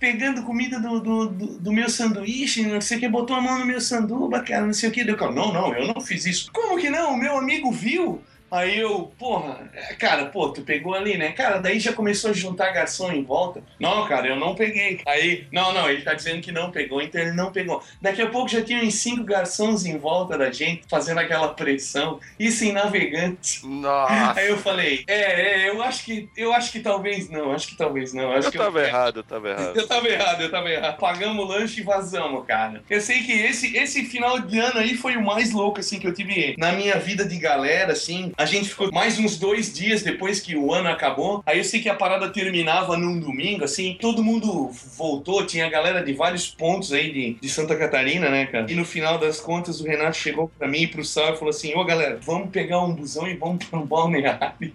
[0.00, 3.58] Pegando comida do, do, do, do meu sanduíche, não sei o que, botou a mão
[3.58, 5.04] no meu sanduba, cara, não sei o que.
[5.04, 6.50] Deu, não, não, eu não fiz isso.
[6.52, 7.14] Como que não?
[7.14, 8.22] O meu amigo viu.
[8.50, 11.32] Aí eu, porra, é, cara, pô, tu pegou ali, né?
[11.32, 13.62] Cara, daí já começou a juntar garçom em volta.
[13.78, 15.00] Não, cara, eu não peguei.
[15.06, 17.82] Aí, não, não, ele tá dizendo que não pegou, então ele não pegou.
[18.00, 22.20] Daqui a pouco já tinha uns cinco garçons em volta da gente, fazendo aquela pressão.
[22.38, 23.66] Isso em navegante.
[23.66, 24.40] Nossa.
[24.40, 27.76] Aí eu falei, é, é, eu acho que, eu acho que talvez não, acho que
[27.76, 28.32] talvez não.
[28.32, 29.76] Acho Eu que tava errado, eu tava errado.
[29.76, 30.98] eu tava errado, eu tava errado.
[30.98, 32.82] Pagamos o lanche e vazamos, cara.
[32.88, 36.06] Eu sei que esse, esse final de ano aí foi o mais louco, assim, que
[36.06, 38.32] eu tive na minha vida de galera, assim.
[38.38, 41.42] A gente ficou mais uns dois dias depois que o ano acabou.
[41.44, 46.04] Aí eu sei que a parada terminava num domingo, assim, todo mundo voltou, tinha galera
[46.04, 48.70] de vários pontos aí de, de Santa Catarina, né, cara?
[48.70, 51.50] E no final das contas, o Renato chegou pra mim e pro Sal e falou
[51.50, 54.72] assim: Ô galera, vamos pegar um busão e vamos pra um balneário.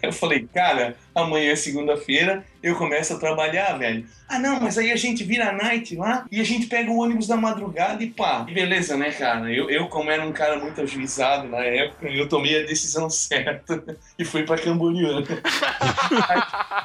[0.00, 4.06] Eu falei, cara, amanhã é segunda-feira, eu começo a trabalhar, velho.
[4.28, 6.98] Ah, não, mas aí a gente vira a night lá e a gente pega o
[6.98, 8.44] ônibus da madrugada e pá.
[8.48, 9.52] E beleza, né, cara?
[9.52, 13.84] Eu, eu, como era um cara muito ajuizado na época, eu tomei a decisão certa
[14.18, 15.06] e fui pra Camboriú.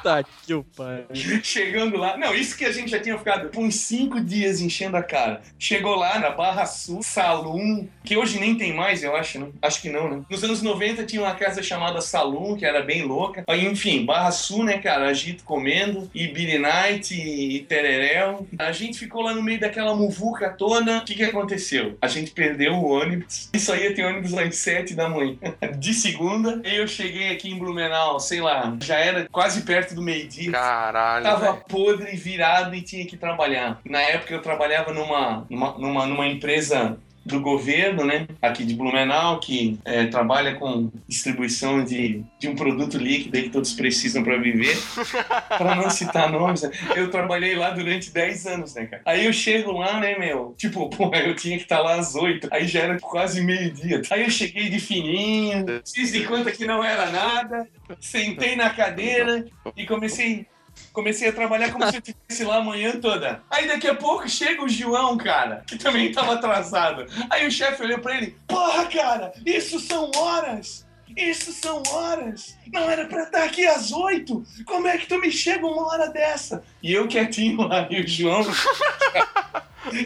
[0.02, 1.04] Tá que o pai.
[1.44, 5.02] Chegando lá, não, isso que a gente já tinha ficado uns cinco dias enchendo a
[5.02, 5.42] cara.
[5.58, 9.48] Chegou lá na Barra Sul, Salum, que hoje nem tem mais, eu acho, né?
[9.60, 10.22] Acho que não, né?
[10.28, 13.44] Nos anos 90 tinha uma casa chamada Salum, que era bem louca.
[13.46, 15.08] Aí, enfim, Barra Sul, né, cara?
[15.08, 18.46] Agito comendo, e Billy Night, e Tereréu.
[18.58, 20.98] A gente ficou lá no meio daquela muvuca toda.
[20.98, 21.96] O que que aconteceu?
[22.02, 23.48] A gente perdeu o ônibus.
[23.52, 25.36] E só ia ter ônibus às sete da manhã.
[25.78, 26.60] De segunda.
[26.64, 30.50] E eu cheguei aqui em Blumenau, sei lá, já era quase perto do meio-dia.
[30.50, 31.24] Caralho.
[31.24, 31.64] Tava velho.
[31.68, 33.80] podre, virado e tinha que trabalhar.
[33.84, 39.38] Na época eu trabalhava numa, numa, numa, numa empresa do governo, né, aqui de Blumenau,
[39.40, 44.76] que é, trabalha com distribuição de, de um produto líquido que todos precisam para viver.
[45.48, 46.70] para não citar nomes, né?
[46.96, 49.02] eu trabalhei lá durante 10 anos, né, cara?
[49.04, 52.48] Aí eu chego lá, né, meu, tipo, pô, eu tinha que estar lá às 8,
[52.50, 54.02] aí já era quase meio-dia.
[54.10, 57.68] Aí eu cheguei de fininho, fiz de conta que não era nada,
[58.00, 59.44] sentei na cadeira
[59.76, 60.46] e comecei
[60.92, 63.42] Comecei a trabalhar como se eu estivesse lá a manhã toda.
[63.50, 67.06] Aí daqui a pouco chega o João, cara, que também tava atrasado.
[67.30, 70.86] Aí o chefe olhou pra ele: Porra, cara, isso são horas!
[71.16, 72.56] Isso são horas!
[72.72, 74.42] Não era pra estar aqui às oito!
[74.64, 76.62] Como é que tu me chega uma hora dessa?
[76.82, 78.42] E eu quietinho lá, e o João.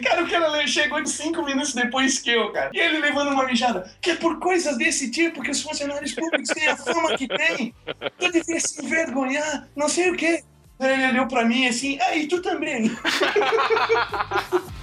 [0.02, 2.70] Cara, o cara chegou de cinco minutos depois que eu, cara.
[2.72, 3.92] E ele levando uma mijada.
[4.00, 7.74] Que é por coisas desse tipo que os funcionários públicos têm a fama que têm.
[8.18, 10.42] Tu devia se envergonhar, não sei o quê.
[10.78, 12.90] Aí ele olhou pra mim assim, e tu também.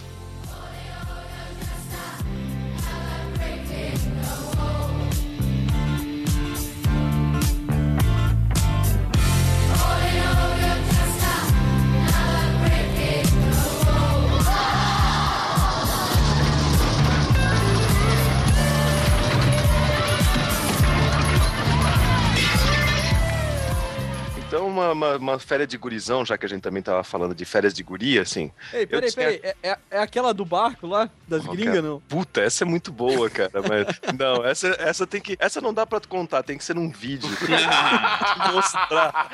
[24.74, 27.74] uma, uma, uma férias de gurizão, já que a gente também tava falando de férias
[27.74, 28.52] de guria, assim.
[28.74, 29.40] Ei, peraí, tinha- peraí.
[29.44, 32.00] É, é, é aquela do barco lá, das Ó, gringas, cara, não?
[32.02, 33.52] Puta, essa é muito boa, cara.
[33.68, 35.38] Mas, não, essa, essa tem que.
[35.40, 37.30] Essa não dá pra tu contar, tem que ser num vídeo.
[37.38, 37.54] Tem que
[38.54, 39.30] mostrar.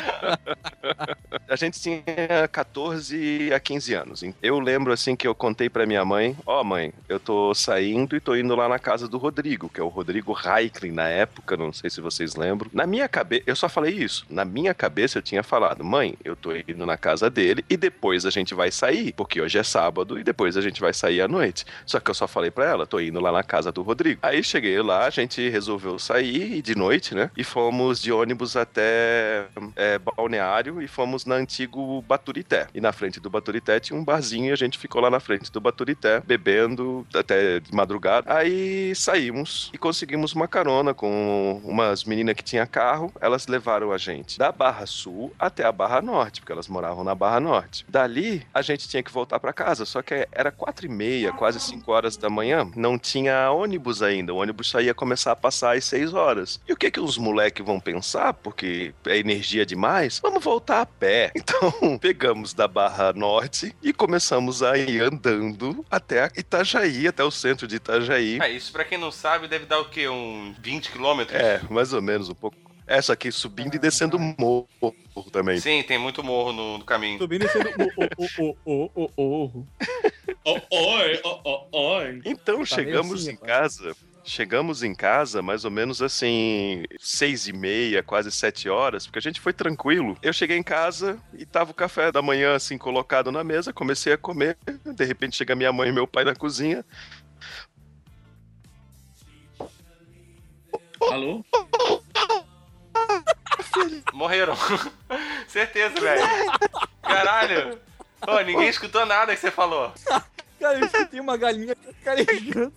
[1.47, 2.04] A gente tinha
[2.52, 4.23] 14 a 15 anos.
[4.23, 4.36] hein?
[4.41, 8.19] Eu lembro assim que eu contei pra minha mãe: Ó, mãe, eu tô saindo e
[8.19, 11.71] tô indo lá na casa do Rodrigo, que é o Rodrigo Reiklin na época, não
[11.73, 12.69] sei se vocês lembram.
[12.73, 14.25] Na minha cabeça, eu só falei isso.
[14.30, 18.26] Na minha cabeça eu tinha falado: mãe, eu tô indo na casa dele e depois
[18.26, 21.28] a gente vai sair, porque hoje é sábado e depois a gente vai sair à
[21.28, 21.65] noite.
[21.86, 24.20] Só que eu só falei pra ela: tô indo lá na casa do Rodrigo.
[24.24, 27.30] Aí cheguei lá, a gente resolveu sair de noite, né?
[27.38, 32.68] E fomos de ônibus até é, Balneário e fomos na antigo Baturité.
[32.74, 35.52] E na frente do Baturité tinha um barzinho e a gente ficou lá na frente
[35.52, 38.34] do Baturité, bebendo até de madrugada.
[38.34, 43.12] Aí saímos e conseguimos uma carona com umas meninas que tinha carro.
[43.22, 47.15] Elas levaram a gente da Barra Sul até a Barra Norte, porque elas moravam na
[47.15, 47.86] Barra Norte.
[47.88, 51.60] Dali, a gente tinha que voltar para casa, só que era quatro e meia, quase
[51.60, 52.69] cinco horas da manhã.
[52.75, 54.34] Não tinha ônibus ainda.
[54.34, 56.60] O ônibus só ia começar a passar às seis horas.
[56.67, 58.34] E o que que os moleques vão pensar?
[58.34, 60.19] Porque é energia demais.
[60.21, 61.32] Vamos voltar a pé.
[61.49, 67.67] Então, pegamos da Barra Norte e começamos a ir andando até Itajaí, até o centro
[67.67, 68.39] de Itajaí.
[68.39, 70.08] É, isso pra quem não sabe deve dar o quê?
[70.08, 71.39] Um 20 quilômetros?
[71.39, 72.68] É, mais ou menos um pouco.
[72.89, 74.67] É, só que subindo e descendo morro
[75.32, 75.60] também.
[75.60, 77.19] Sim, tem muito morro no, no caminho.
[77.19, 77.69] Subindo e sendo.
[78.39, 79.67] O, o, o, o, o, o.
[80.71, 82.21] Oi, oi, oi.
[82.25, 83.47] Então Tá chegamos assim em agora.
[83.62, 83.95] casa.
[84.23, 89.21] Chegamos em casa mais ou menos assim, seis e meia, quase sete horas, porque a
[89.21, 90.17] gente foi tranquilo.
[90.21, 94.13] Eu cheguei em casa e tava o café da manhã assim colocado na mesa, comecei
[94.13, 94.58] a comer.
[94.95, 96.84] De repente chega minha mãe e meu pai na cozinha.
[101.12, 101.43] Alô?
[104.13, 104.55] Morreram.
[105.47, 106.21] Certeza, velho.
[107.01, 107.79] Caralho.
[108.27, 109.93] Ô, ninguém escutou nada que você falou.
[110.60, 112.73] Cara, eu escutei uma galinha carregando.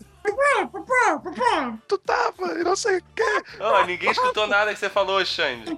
[1.89, 3.43] Tu tava, e não sei o quê.
[3.61, 5.77] Ô, ninguém escutou nada que você falou, Xande.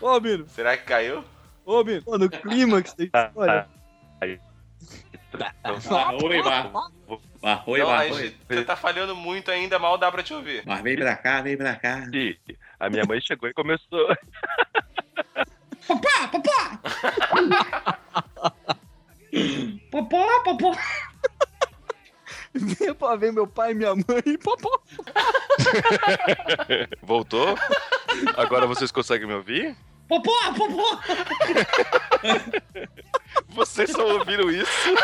[0.00, 1.24] Ô, Mino, Será que caiu?
[1.64, 2.02] ô, Mino.
[2.02, 3.68] Pô, no clímax da história.
[4.20, 4.40] Oi,
[5.64, 8.12] Não, vá, a oi.
[8.14, 10.62] gente, você tá falhando muito ainda, mal dá pra te ouvir.
[10.66, 12.06] Mas vem pra cá, vem pra cá.
[12.12, 12.38] E
[12.78, 14.08] a minha mãe chegou e começou.
[15.86, 16.80] Papá, papá!
[19.90, 20.76] Popó, popó.
[22.54, 24.38] Venha pra ver meu pai e minha mãe.
[24.42, 24.82] Popó.
[27.02, 27.56] Voltou?
[28.36, 29.76] Agora vocês conseguem me ouvir?
[30.08, 31.00] Popó, popó.
[33.48, 34.94] Vocês só ouviram isso?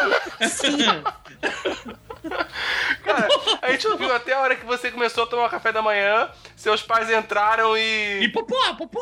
[3.05, 3.29] Cara,
[3.61, 6.83] a gente ouviu até a hora que você começou a tomar café da manhã, seus
[6.83, 8.25] pais entraram e.
[8.25, 9.01] E popó, popó.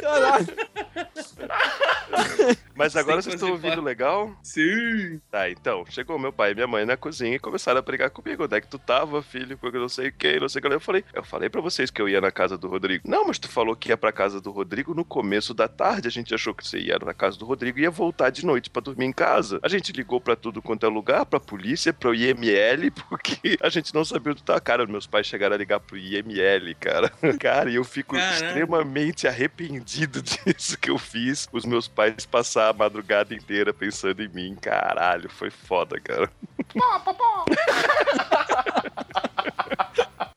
[0.00, 0.46] Caralho.
[2.74, 4.34] Mas agora Sem vocês estão ouvindo legal?
[4.42, 5.20] Sim.
[5.30, 8.44] Tá, então, chegou meu pai e minha mãe na cozinha e começaram a brigar comigo.
[8.44, 9.56] Onde é que tu tava, filho?
[9.58, 10.72] Porque eu não sei o que, não sei o que.
[10.72, 13.08] Eu falei, eu falei pra vocês que eu ia na casa do Rodrigo.
[13.08, 16.08] Não, mas tu falou que ia pra casa do Rodrigo no começo da tarde.
[16.08, 18.70] A gente achou que você ia na casa do Rodrigo e ia voltar de noite
[18.70, 19.60] pra dormir em casa.
[19.62, 23.94] A gente ligou pra tudo quanto é lugar, pra polícia, pro IML, porque a gente
[23.94, 24.58] não sabia onde tá.
[24.60, 27.12] Cara, meus pais chegaram a ligar pro IML, cara.
[27.38, 28.34] Cara, e eu fico Caralho.
[28.46, 31.48] extremamente arrependido disso que eu fiz.
[31.52, 34.56] Os meus pais passar a madrugada inteira pensando em mim.
[34.56, 36.30] Caralho, foi foda, cara.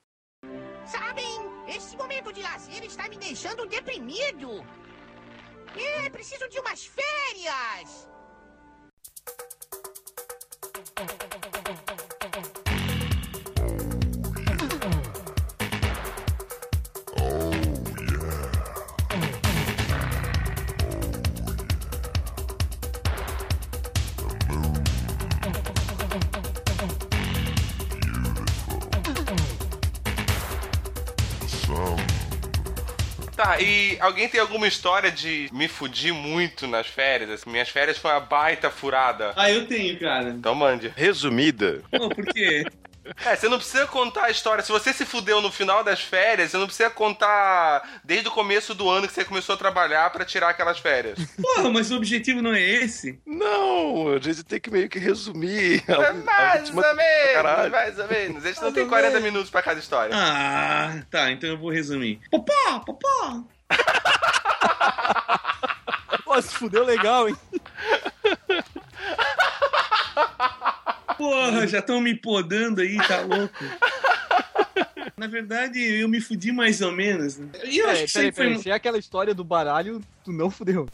[0.85, 4.63] Sabem, esse momento de lazer está me deixando deprimido.
[5.75, 8.07] É, preciso de umas férias.
[33.45, 37.29] Tá, e alguém tem alguma história de me fudir muito nas férias?
[37.29, 39.33] Assim, minhas férias foi uma baita furada.
[39.35, 40.29] Ah, eu tenho, cara.
[40.29, 40.91] Então mande.
[40.95, 42.65] Resumida, Pô, por quê?
[43.23, 44.63] É, você não precisa contar a história.
[44.63, 48.73] Se você se fudeu no final das férias, você não precisa contar desde o começo
[48.73, 51.17] do ano que você começou a trabalhar pra tirar aquelas férias.
[51.41, 53.19] Porra, mas o objetivo não é esse?
[53.25, 55.83] Não, a gente tem que meio que resumir.
[55.87, 57.71] a- a mais última- ou menos, Caralho.
[57.71, 58.43] mais ou menos.
[58.43, 59.31] A gente não tem ou 40 menos.
[59.31, 60.15] minutos pra cada história.
[60.15, 62.19] Ah, tá, então eu vou resumir.
[62.31, 63.43] Popó, popó.
[66.23, 67.35] Pô, se fudeu legal, hein?
[71.17, 73.55] Porra, já estão me podando aí, tá louco?
[75.17, 77.37] Na verdade, eu me fudi mais ou menos.
[77.37, 77.47] Né?
[77.65, 78.45] E eu acho Peraí, que peraí, sempre foi.
[78.47, 78.63] peraí.
[78.63, 80.87] Se é aquela história do baralho, tu não fudeu.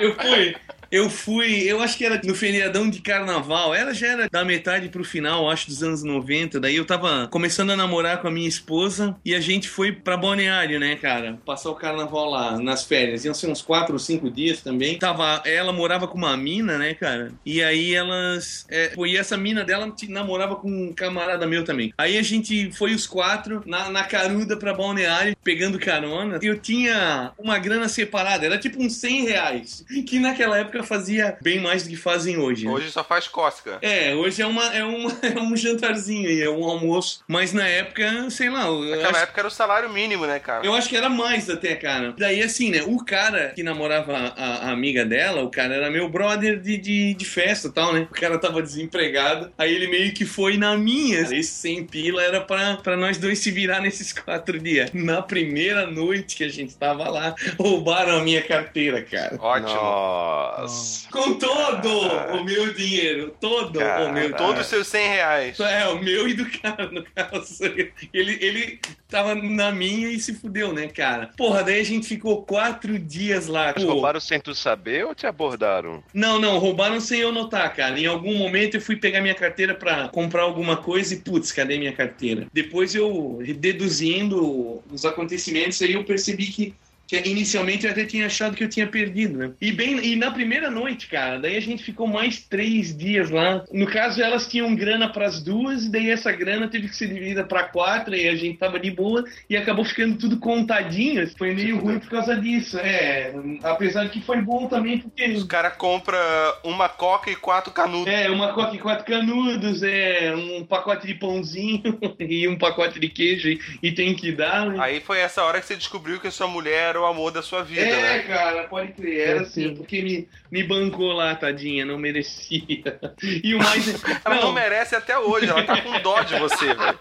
[0.00, 0.54] Eu fui.
[0.90, 3.74] Eu fui, eu acho que era no feriadão de carnaval.
[3.74, 6.60] Ela já era da metade pro final, acho, dos anos 90.
[6.60, 10.16] Daí eu tava começando a namorar com a minha esposa e a gente foi pra
[10.16, 11.36] Balneário, né, cara?
[11.44, 13.24] Passar o carnaval lá, nas férias.
[13.24, 14.96] Iam ser uns quatro ou cinco dias também.
[14.96, 17.32] Tava, ela morava com uma mina, né, cara?
[17.44, 18.64] E aí elas.
[18.68, 21.92] É, pô, e essa mina dela namorava com um camarada meu também.
[21.98, 26.38] Aí a gente foi os quatro na, na caruda pra Balneário, pegando carona.
[26.42, 29.84] Eu tinha uma grana separada, era tipo uns 100 reais.
[30.06, 32.66] Que naquela época fazia bem mais do que fazem hoje.
[32.66, 32.70] né?
[32.72, 33.78] Hoje só faz cócega.
[33.82, 37.20] É, hoje é, uma, é, uma, é um jantarzinho aí, é um almoço.
[37.26, 40.64] Mas na época, sei lá, Naquela acho, época era o salário mínimo, né, cara?
[40.64, 42.14] eu acho que era mais até, cara.
[42.16, 46.08] Daí, assim, né, o cara que namorava a, a amiga dela, o cara era meu
[46.08, 48.06] brother de, de, de festa e tal, né?
[48.10, 51.20] O cara tava desempregado, aí ele meio que foi na minha.
[51.20, 54.90] Esse 100 pila era pra, pra nós dois se virar nesses quatro dias.
[54.92, 59.36] Na primeira noite que a gente tava lá, roubaram a minha carteira, cara.
[59.40, 59.74] Ótimo.
[59.74, 61.08] Nossa.
[61.10, 65.60] Com todo o meu dinheiro, todo o meu Todos os seus 100 reais.
[65.60, 67.64] é, o meu e do cara, no caso.
[68.12, 68.80] Ele, ele
[69.14, 71.30] tava na minha e se fudeu, né, cara?
[71.36, 73.72] Porra, daí a gente ficou quatro dias lá.
[73.72, 76.02] Mas roubaram sem tu saber ou te abordaram?
[76.12, 77.98] Não, não, roubaram sem eu notar, cara.
[77.98, 81.78] Em algum momento eu fui pegar minha carteira pra comprar alguma coisa e, putz, cadê
[81.78, 82.48] minha carteira?
[82.52, 86.74] Depois eu, deduzindo os acontecimentos, aí eu percebi que
[87.06, 89.50] que inicialmente eu até tinha achado que eu tinha perdido, né?
[89.60, 93.64] E bem, e na primeira noite, cara, daí a gente ficou mais três dias lá.
[93.72, 97.44] No caso, elas tinham grana pras duas, e daí essa grana teve que ser dividida
[97.44, 101.28] pra quatro, e a gente tava de boa, e acabou ficando tudo contadinho.
[101.36, 103.32] Foi meio ruim por causa disso, é.
[103.62, 105.24] Apesar de que foi bom também, porque.
[105.24, 106.18] Os caras compram
[106.62, 108.12] uma coca e quatro canudos.
[108.12, 111.82] É, uma coca e quatro canudos, é um pacote de pãozinho
[112.18, 114.76] e um pacote de queijo e, e tem que dar, né?
[114.80, 117.42] Aí foi essa hora que você descobriu que a sua mulher era o amor da
[117.42, 118.18] sua vida, é, né?
[118.20, 122.34] cara, pode crer, era assim, porque me, me bancou lá, tadinha, não merecia.
[123.42, 124.02] E o mais.
[124.24, 126.98] Ela não merece até hoje, ela tá com dó de você, velho.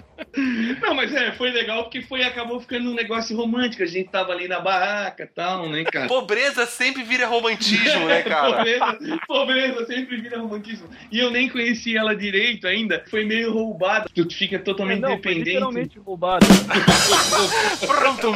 [0.80, 3.82] Não, mas é, foi legal porque foi, acabou ficando um negócio romântico.
[3.82, 6.06] A gente tava ali na barraca e tal, né, cara?
[6.06, 8.56] Pobreza sempre vira romantismo, né, cara?
[8.56, 10.88] pobreza, pobreza sempre vira romantismo.
[11.10, 13.02] E eu nem conheci ela direito ainda.
[13.08, 14.10] Foi meio roubado.
[14.14, 15.48] Tu fica totalmente não, foi dependente.
[15.50, 16.46] literalmente roubado.
[17.86, 18.32] Pronto.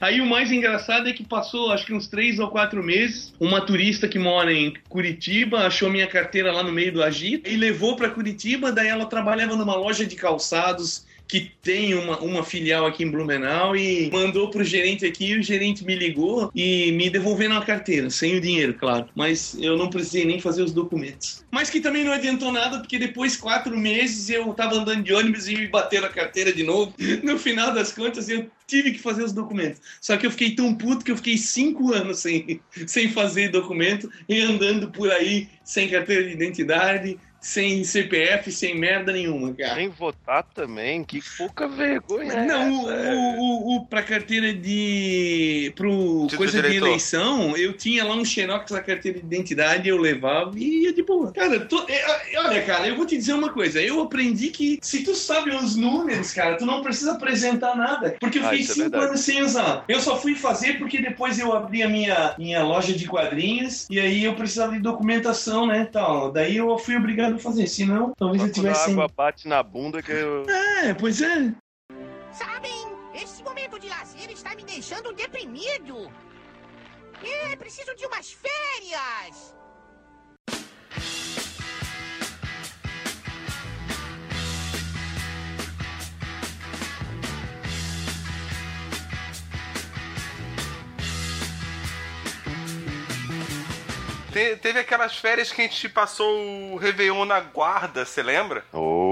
[0.00, 3.34] Aí o mais engraçado é que passou acho que uns três ou quatro meses.
[3.40, 7.56] Uma turista que mora em Curitiba achou minha carteira lá no meio do agito e
[7.56, 8.70] levou pra Curitiba.
[8.70, 13.76] Daí ela trabalhava numa loja de calçados que tem uma, uma filial aqui em Blumenau
[13.76, 15.26] e mandou pro gerente aqui.
[15.26, 19.06] E o gerente me ligou e me devolvendo a carteira, sem o dinheiro, claro.
[19.14, 21.44] Mas eu não precisei nem fazer os documentos.
[21.50, 25.48] Mas que também não adiantou nada, porque depois, quatro meses, eu tava andando de ônibus
[25.48, 26.94] e me bateram a carteira de novo.
[27.28, 29.80] No final das contas, eu tive que fazer os documentos.
[30.00, 34.10] Só que eu fiquei tão puto que eu fiquei cinco anos sem, sem fazer documento
[34.28, 39.74] e andando por aí sem carteira de identidade, sem CPF, sem merda nenhuma, cara.
[39.76, 42.32] Sem votar também, que pouca vergonha.
[42.32, 43.14] é Não, é?
[43.14, 45.72] o, o, o- pra carteira de.
[45.76, 45.88] pro
[46.28, 49.96] Título coisa de de eleição, eu tinha lá um xerox da carteira de identidade, eu
[49.98, 51.32] levava e ia de boa.
[51.32, 53.80] Cara, tô- é, é, olha, cara, eu vou te dizer uma coisa.
[53.80, 58.16] Eu aprendi que se tu sabe os números, cara, tu não precisa apresentar nada.
[58.20, 59.04] Porque eu Ah, fiquei é cinco verdade.
[59.06, 59.84] anos sem usar.
[59.88, 63.98] Eu só fui fazer porque depois eu abri a minha, minha loja de quadrinhos e
[64.00, 66.32] aí eu precisava de documentação, né, tal.
[66.32, 67.66] Daí eu fui obrigado a fazer.
[67.66, 68.84] Senão, talvez Só eu a tivesse.
[68.84, 70.44] sem- água bate na bunda que eu...
[70.48, 71.52] É, pois é.
[72.32, 72.72] Sabem,
[73.14, 76.10] esse momento de lazer está me deixando deprimido.
[77.22, 79.54] É, preciso de umas férias.
[94.32, 98.64] Te- teve aquelas férias que a gente passou o Réveillon na guarda, você lembra?
[98.72, 99.07] Oh.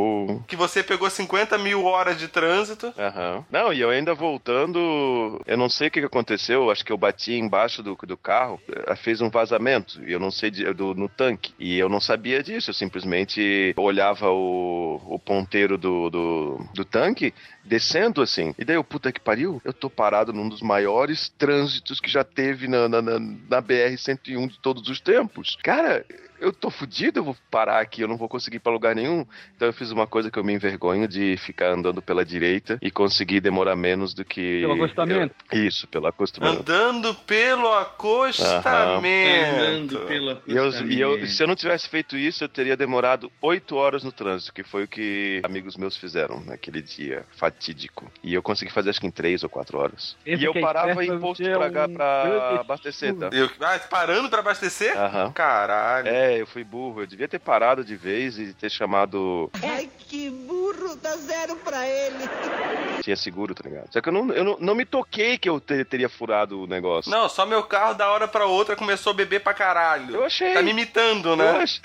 [0.46, 2.92] Que você pegou 50 mil horas de trânsito.
[2.98, 3.44] Aham.
[3.50, 7.34] Não, e eu ainda voltando, eu não sei o que aconteceu, acho que eu bati
[7.34, 11.52] embaixo do, do carro, eh, fez um vazamento, e eu não sei, do, no tanque,
[11.58, 17.32] e eu não sabia disso, eu simplesmente olhava o, o ponteiro do, do, do tanque,
[17.64, 22.00] descendo assim, e daí eu, puta que pariu, eu tô parado num dos maiores trânsitos
[22.00, 25.56] que já teve na, na, na, na BR-101 de todos os tempos.
[25.62, 26.04] Cara...
[26.40, 29.24] Eu tô fudido, eu vou parar aqui, eu não vou conseguir ir pra lugar nenhum.
[29.54, 32.90] Então eu fiz uma coisa que eu me envergonho de ficar andando pela direita e
[32.90, 34.60] conseguir demorar menos do que.
[34.60, 35.34] Pelo acostamento.
[35.52, 36.60] eu- Isso, pelo acostamento.
[36.60, 39.96] Andando pelo acostamento.
[39.96, 43.30] Andando pela E, eu, e eu- se eu não tivesse feito isso, eu teria demorado
[43.40, 48.10] oito horas no trânsito, que foi o que amigos meus fizeram naquele dia fatídico.
[48.22, 50.16] E eu consegui fazer acho que em três ou quatro horas.
[50.24, 53.30] Esse e eu é parava em posto pra, um pra abastecer, tá?
[53.32, 54.96] Eu, ah, parando pra abastecer?
[54.98, 55.32] Aham.
[55.32, 56.08] Caralho.
[56.08, 57.02] É, eu fui burro.
[57.02, 59.50] Eu devia ter parado de vez e ter chamado.
[59.62, 62.24] Ai, que burro, dá zero pra ele.
[63.02, 63.92] Tinha seguro, tá ligado?
[63.92, 66.66] Só que eu não, eu não, não me toquei que eu te- teria furado o
[66.66, 67.10] negócio.
[67.10, 70.14] Não, só meu carro da hora pra outra começou a beber pra caralho.
[70.16, 70.54] Eu achei.
[70.54, 71.50] Tá me imitando, Eu né?
[71.50, 71.80] achei.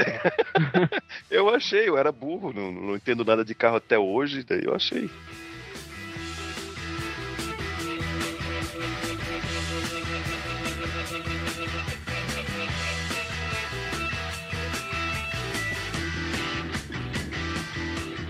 [1.29, 4.73] eu achei, eu era burro, não, não entendo nada de carro até hoje, daí eu
[4.75, 5.09] achei.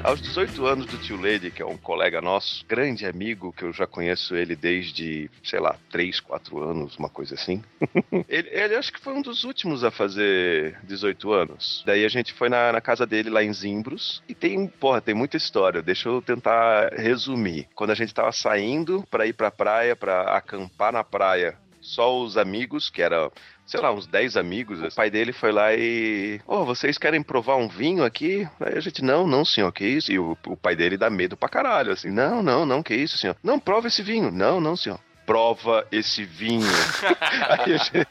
[0.04, 3.72] Aos 18 anos do tio Lady, que é um colega nosso, grande amigo, que eu
[3.72, 7.64] já conheço ele desde, sei lá, 3, 4 anos, uma coisa assim.
[8.28, 11.84] ele, ele acho que foi um dos últimos a fazer 18 anos.
[11.86, 14.24] Daí a gente foi na, na casa dele lá em Zimbros.
[14.28, 15.84] E tem, porra, tem muita história.
[15.84, 17.68] Deixa eu tentar resumir.
[17.76, 22.38] Quando a gente tava saindo pra ir pra praia, pra acampar na praia, só os
[22.38, 23.32] amigos, que era,
[23.72, 24.82] sei lá, uns 10 amigos.
[24.82, 26.42] O pai dele foi lá e.
[26.46, 28.46] Ô, vocês querem provar um vinho aqui?
[28.60, 30.12] Aí a gente, não, não, senhor, que isso?
[30.12, 33.18] E o, o pai dele dá medo pra caralho, assim, não, não, não, que isso,
[33.18, 33.38] senhor?
[33.42, 34.30] Não, prova esse vinho.
[34.30, 35.00] Não, não, senhor.
[35.26, 36.68] Prova esse vinho.
[37.48, 38.08] Aí a gente-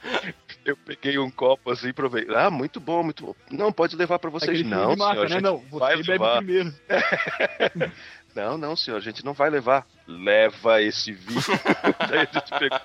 [0.64, 2.26] eu peguei um copo assim e provei.
[2.34, 3.34] Ah, muito bom, muito bom.
[3.50, 4.50] Não, pode levar pra vocês.
[4.50, 5.40] Aquele não, marca, senhor, né?
[5.40, 6.36] Não, vai você bebe levar.
[6.36, 6.72] primeiro.
[8.34, 9.86] Não, não, senhor, a gente não vai levar.
[10.06, 11.40] Leva esse vinho.
[12.08, 12.80] Daí a gente pegou.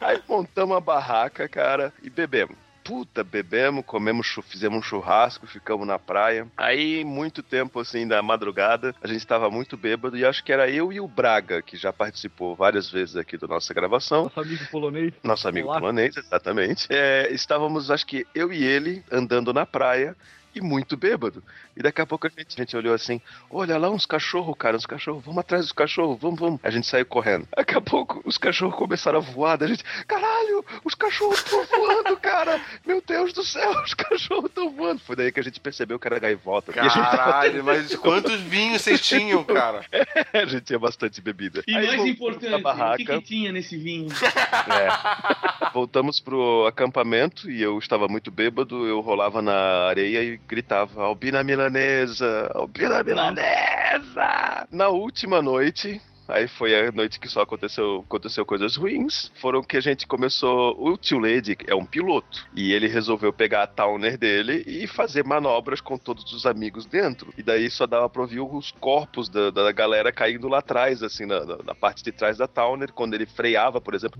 [0.00, 2.56] Aí montamos a barraca, cara, e bebemos.
[2.84, 6.48] Puta, bebemos, comemos, fizemos um churrasco, ficamos na praia.
[6.56, 10.68] Aí, muito tempo assim, da madrugada, a gente tava muito bêbado e acho que era
[10.68, 14.24] eu e o Braga, que já participou várias vezes aqui da nossa gravação.
[14.24, 15.14] Nosso amigo polonês.
[15.22, 15.78] Nosso amigo Olá.
[15.78, 16.88] polonês, exatamente.
[16.90, 20.16] É, estávamos, acho que eu e ele, andando na praia.
[20.54, 21.42] e muito bêbado.
[21.76, 23.20] E daqui a pouco a gente, a gente olhou assim:
[23.50, 26.60] olha lá uns cachorros, cara, uns cachorros, vamos atrás dos cachorros, vamos, vamos.
[26.62, 27.48] A gente saiu correndo.
[27.56, 32.16] Daqui a pouco os cachorros começaram a voar, da gente, caralho, os cachorros estão voando,
[32.18, 32.60] cara!
[32.86, 35.00] Meu Deus do céu, os cachorros estão voando.
[35.00, 36.72] Foi daí que a gente percebeu que era gaivota.
[36.76, 39.84] E a gente tava- Caralho, mas quantos vinhos vocês tinham, cara?
[40.32, 41.62] a gente tinha bastante bebida.
[41.66, 43.04] E Aí mais importante, pra o que, barraca.
[43.04, 44.08] que tinha nesse vinho?
[44.12, 45.70] É.
[45.72, 51.42] Voltamos pro acampamento e eu estava muito bêbado, eu rolava na areia e gritava Albina
[51.70, 54.66] Milanesa, Albina Milanesa!
[54.72, 56.00] Na última noite,
[56.32, 60.74] aí foi a noite que só aconteceu, aconteceu coisas ruins, foram que a gente começou,
[60.78, 65.24] o tio Lady é um piloto, e ele resolveu pegar a Towner dele e fazer
[65.24, 69.50] manobras com todos os amigos dentro, e daí só dava pra ouvir os corpos da,
[69.50, 73.14] da galera caindo lá atrás, assim, na, na- na parte de trás da Towner, quando
[73.14, 74.18] ele freava, por exemplo.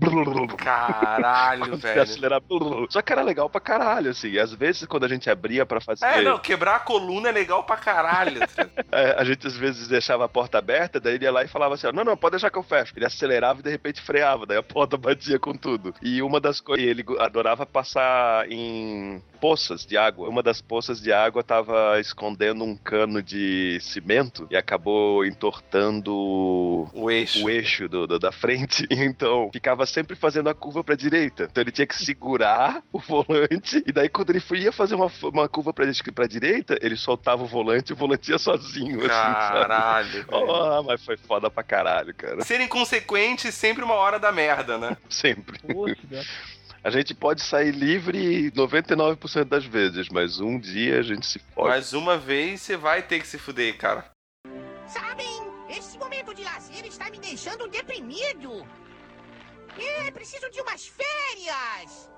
[0.57, 2.01] Caralho, velho.
[2.01, 2.43] acelerava,
[2.89, 4.29] Só que era legal pra caralho, assim.
[4.29, 6.05] E às vezes, quando a gente abria pra fazer.
[6.05, 8.41] É, não, quebrar a coluna é legal pra caralho.
[8.91, 11.75] é, a gente às vezes deixava a porta aberta, daí ele ia lá e falava
[11.75, 12.93] assim: ó, não, não, pode deixar que eu fecho.
[12.95, 15.93] Ele acelerava e de repente freava, daí a porta batia com tudo.
[16.01, 16.85] E uma das coisas.
[16.85, 20.29] Ele adorava passar em poças de água.
[20.29, 26.13] Uma das poças de água tava escondendo um cano de cimento e acabou entortando
[26.93, 28.87] o eixo, o eixo do- do- da frente.
[29.13, 31.43] Então ficava sempre fazendo a curva pra direita.
[31.51, 35.49] Então ele tinha que segurar o volante e daí quando ele ia fazer uma, uma
[35.49, 35.85] curva pra,
[36.15, 38.99] pra direita, ele soltava o volante e o volante ia sozinho.
[38.99, 39.59] assim, sabe?
[39.59, 42.41] Caralho, Oh, mas foi foda pra caralho, cara.
[42.45, 44.95] Ser inconsequente sempre uma hora da merda, né?
[45.09, 45.59] Sempre.
[46.83, 51.69] A gente pode sair livre 99% das vezes, mas um dia a gente se fode.
[51.69, 54.11] Mas uma vez você vai ter que se fuder, cara.
[54.85, 55.25] Sabem,
[55.69, 58.67] esse momento de lazer está me deixando deprimido.
[59.77, 62.11] É, preciso de umas férias.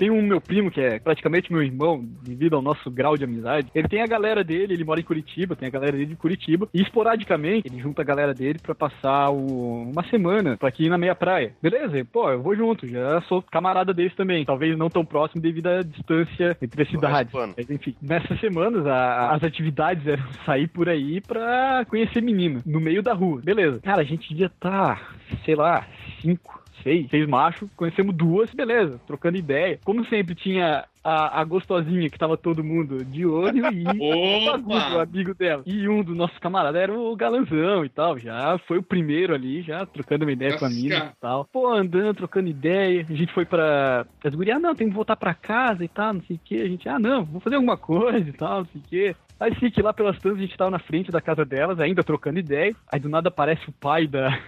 [0.00, 3.68] Tem um meu primo que é praticamente meu irmão, devido ao nosso grau de amizade.
[3.74, 6.66] Ele tem a galera dele, ele mora em Curitiba, tem a galera dele de Curitiba.
[6.72, 10.96] E esporadicamente ele junta a galera dele pra passar o- uma semana pra aqui na
[10.96, 11.52] meia praia.
[11.62, 12.02] Beleza?
[12.10, 14.42] Pô, eu vou junto, já sou camarada deles também.
[14.42, 17.30] Talvez não tão próximo devido à distância entre as cidades.
[17.58, 22.80] Mas, enfim, nessas semanas a- as atividades eram sair por aí pra conhecer menina no
[22.80, 23.42] meio da rua.
[23.44, 23.80] Beleza.
[23.82, 25.86] Cara, a gente devia estar, sei lá,
[26.22, 29.78] cinco seis, seis machos, conhecemos duas, beleza, trocando ideia.
[29.84, 34.92] Como sempre, tinha a, a gostosinha que tava todo mundo de olho e o Fagundes,
[34.92, 35.62] o amigo dela.
[35.66, 39.62] E um dos nossos camaradas era o galanzão e tal, já foi o primeiro ali,
[39.62, 41.12] já trocando uma ideia com a Nossa, mina cara.
[41.16, 41.44] e tal.
[41.52, 44.06] Pô, andando, trocando ideia, a gente foi pra...
[44.24, 46.60] As gurias, ah, não, tem que voltar pra casa e tal, não sei o que.
[46.60, 49.16] A gente, ah, não, vou fazer alguma coisa e tal, não sei o que.
[49.40, 52.04] Aí sim que lá pelas tantas a gente tava na frente da casa delas, ainda
[52.04, 52.76] trocando ideia.
[52.92, 54.38] Aí do nada aparece o pai da.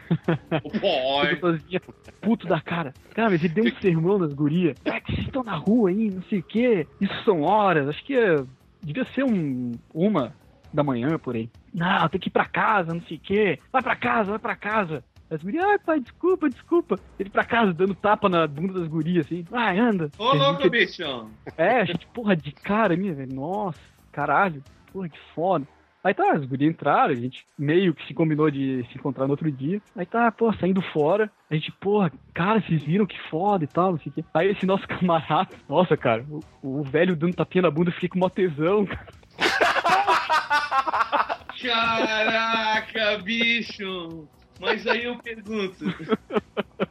[0.80, 1.34] Pai.
[1.40, 1.80] Gostosinha,
[2.20, 2.92] Puto da cara.
[3.14, 4.76] Cara, mas ele deu um sermão nas gurias.
[4.86, 6.86] Ah, que vocês estão na rua aí, não sei o quê.
[7.00, 7.88] Isso são horas.
[7.88, 8.44] Acho que é-
[8.82, 10.32] devia ser um, uma
[10.72, 11.48] da manhã por aí.
[11.72, 13.58] Não, tem que ir pra casa, não sei o quê.
[13.72, 15.02] Vai pra casa, vai pra casa.
[15.30, 16.98] As gurias, ai pai, desculpa, desculpa.
[17.18, 19.42] Ele pra casa, dando tapa na bunda das gurias, assim.
[19.50, 20.10] Vai, anda.
[20.18, 21.30] Ô, louco, gente- bichão.
[21.56, 23.34] é, a gente, porra, de cara minha, velho.
[23.34, 23.80] Nossa,
[24.12, 24.62] caralho.
[24.92, 25.66] Porra, que foda.
[26.04, 29.30] Aí tá, as gurias entraram, a gente meio que se combinou de se encontrar no
[29.30, 29.80] outro dia.
[29.96, 31.30] Aí tá, pô, saindo fora.
[31.48, 34.24] A gente, porra, cara, vocês viram que foda e tal, não sei o quê.
[34.34, 36.40] Aí esse nosso camarada, nossa, cara, o,
[36.80, 39.06] o velho dando tapinha na bunda, fiquei com mó tesão, cara.
[41.62, 44.26] Caraca, bicho.
[44.60, 45.84] Mas aí eu pergunto.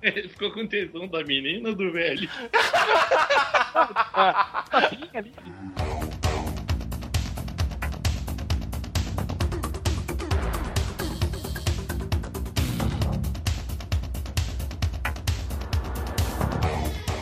[0.01, 2.29] Ele ficou com tesão da menina ou do velho?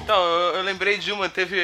[0.10, 1.62] Então, eu, eu lembrei de uma, teve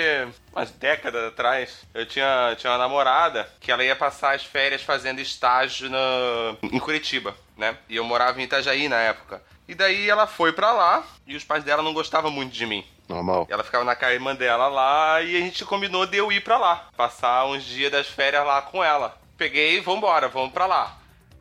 [0.53, 5.19] umas décadas atrás, eu tinha, tinha uma namorada que ela ia passar as férias fazendo
[5.19, 7.75] estágio na, em Curitiba, né?
[7.89, 9.41] E eu morava em Itajaí na época.
[9.67, 12.85] E daí ela foi pra lá e os pais dela não gostavam muito de mim.
[13.09, 13.47] Normal.
[13.49, 16.41] Ela ficava na casa da irmã dela lá e a gente combinou de eu ir
[16.41, 16.89] pra lá.
[16.95, 19.17] Passar uns dias das férias lá com ela.
[19.35, 20.95] Peguei, vambora, vamos pra lá.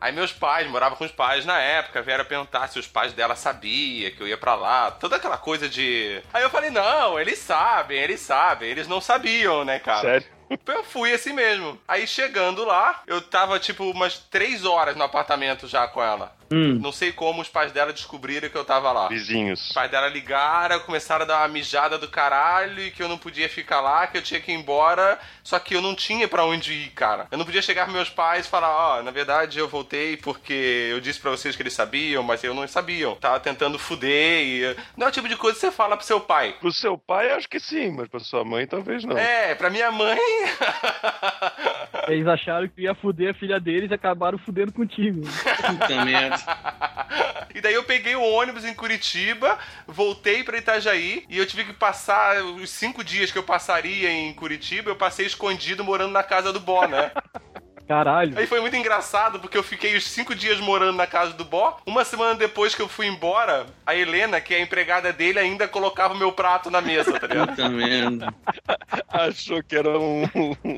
[0.05, 3.35] Aí meus pais, morava com os pais na época, vieram perguntar se os pais dela
[3.35, 4.91] sabiam que eu ia pra lá.
[4.91, 6.21] Toda aquela coisa de.
[6.31, 8.69] Aí eu falei, não, eles sabem, eles sabem.
[8.69, 10.01] Eles não sabiam, né, cara?
[10.01, 10.27] Sério?
[10.67, 11.81] Eu fui assim mesmo.
[11.87, 16.35] Aí chegando lá, eu tava tipo umas três horas no apartamento já com ela.
[16.49, 19.07] Não sei como os pais dela descobriram que eu tava lá.
[19.07, 19.67] Vizinhos.
[19.67, 23.17] Os pais dela ligaram, começaram a dar uma mijada do caralho e que eu não
[23.17, 25.19] podia ficar lá, que eu tinha que ir embora.
[25.43, 27.27] Só que eu não tinha pra onde ir, cara.
[27.31, 30.89] Eu não podia chegar pros meus pais e falar, ó, na verdade eu voltei porque
[30.91, 33.15] eu disse pra vocês que eles sabiam, mas eu não sabiam.
[33.15, 34.75] Tava tentando fuder e...
[34.97, 36.55] Não é o tipo de coisa que você fala pro seu pai.
[36.59, 39.17] Pro seu pai, acho que sim, mas pra sua mãe, talvez não.
[39.17, 40.17] É, pra minha mãe
[42.07, 45.21] Eles acharam que ia fuder a filha deles e acabaram fudendo contigo.
[45.21, 46.34] Puta merda.
[47.55, 49.57] E daí eu peguei o ônibus em Curitiba,
[49.87, 54.33] voltei pra Itajaí e eu tive que passar os cinco dias que eu passaria em
[54.33, 57.11] Curitiba, eu passei escondido morando na casa do Bó, né?
[57.87, 58.37] Caralho.
[58.37, 61.77] Aí foi muito engraçado porque eu fiquei os cinco dias morando na casa do Bó.
[61.85, 65.67] Uma semana depois que eu fui embora, a Helena, que é a empregada dele, ainda
[65.67, 67.49] colocava o meu prato na mesa, tá ligado?
[67.49, 68.33] Puta merda.
[69.09, 70.23] Achou que era um,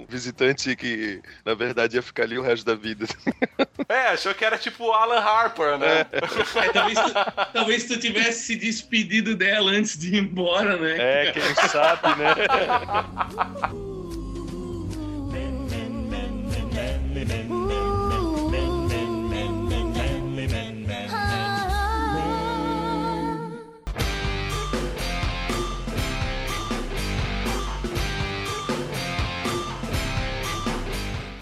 [0.08, 3.06] visitante que, na verdade, ia ficar ali o resto da vida.
[3.90, 6.06] É, achou que era tipo o Alan Harper, né?
[6.12, 7.14] É, talvez, tu,
[7.54, 10.96] talvez tu tivesse se despedido dela antes de ir embora, né?
[11.28, 12.36] É, quem sabe, né?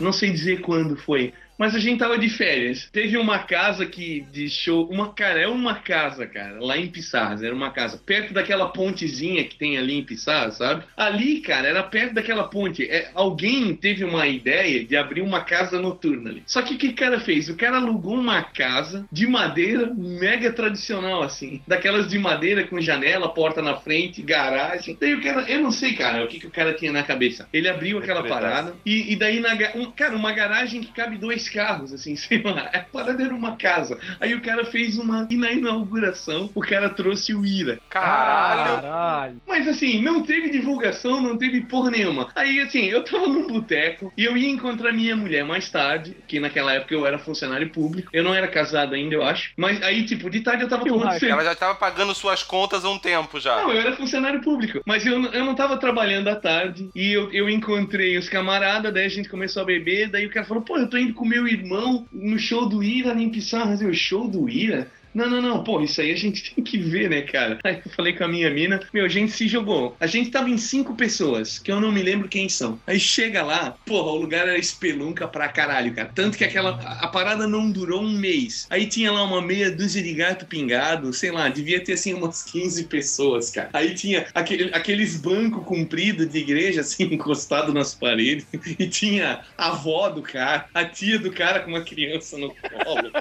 [0.05, 1.33] Não sei dizer quando foi.
[1.57, 2.89] Mas a gente tava de férias.
[2.91, 4.87] Teve uma casa que de show.
[4.89, 7.41] Uma, cara, é uma casa, cara, lá em Pissarras.
[7.41, 7.97] Era uma casa.
[7.97, 10.83] Perto daquela pontezinha que tem ali em Pissarras, sabe?
[10.97, 12.83] Ali, cara, era perto daquela ponte.
[12.83, 16.43] É, alguém teve uma ideia de abrir uma casa noturna ali.
[16.45, 17.49] Só que o que o cara fez?
[17.49, 21.61] O cara alugou uma casa de madeira mega tradicional, assim.
[21.67, 24.97] Daquelas de madeira com janela, porta na frente, garagem.
[24.99, 25.45] Daí o cara.
[25.49, 27.47] Eu não sei, cara, o que, que o cara tinha na cabeça.
[27.53, 28.75] Ele abriu aquela parada.
[28.85, 32.69] E, e daí, na, um, cara, uma garagem que cabe dois carros, assim, sei lá.
[32.73, 33.97] A parada era uma casa.
[34.19, 35.27] Aí o cara fez uma.
[35.29, 37.77] E na inauguração, o cara trouxe o Ira.
[37.89, 38.81] Caralho!
[38.81, 39.37] Caralho.
[39.47, 42.29] Mas assim, não teve divulgação, não teve porra nenhuma.
[42.35, 46.39] Aí assim, eu tava num boteco e eu ia encontrar minha mulher mais tarde, que
[46.39, 48.09] naquela época eu era funcionário público.
[48.13, 49.51] Eu não era casado ainda, eu acho.
[49.57, 51.33] Mas aí, tipo, de tarde eu tava tomando cerveja.
[51.33, 53.55] Ela já tava pagando suas contas há um tempo já.
[53.61, 54.81] Não, eu era funcionário público.
[54.85, 56.89] Mas eu, não- eu não tava trabalhando à tarde.
[56.95, 60.09] E eu, eu encontrei os camaradas, daí a gente começou a beber.
[60.09, 63.13] Daí o cara falou: pô, eu tô indo com meu irmão no show do Ira
[63.21, 63.81] em Pissarras.
[63.81, 64.89] Eu, show do Ira?
[65.15, 67.57] Não, não, não, pô, isso aí a gente tem que ver, né, cara?
[67.63, 69.95] Aí eu falei com a minha mina, meu, a gente se jogou.
[69.97, 72.77] A gente tava em cinco pessoas, que eu não me lembro quem são.
[72.85, 76.11] Aí chega lá, porra, o lugar era espelunca pra caralho, cara.
[76.13, 76.71] Tanto que aquela.
[76.99, 78.67] A, parada não durou um mês.
[78.69, 82.43] Aí tinha lá uma meia dúzia de gato pingado, sei lá, devia ter assim umas
[82.43, 83.69] 15 pessoas, cara.
[83.71, 88.45] Aí tinha aquele, aqueles bancos compridos de igreja, assim, encostado nas paredes.
[88.77, 93.11] E tinha a avó do cara, a tia do cara com uma criança no colo.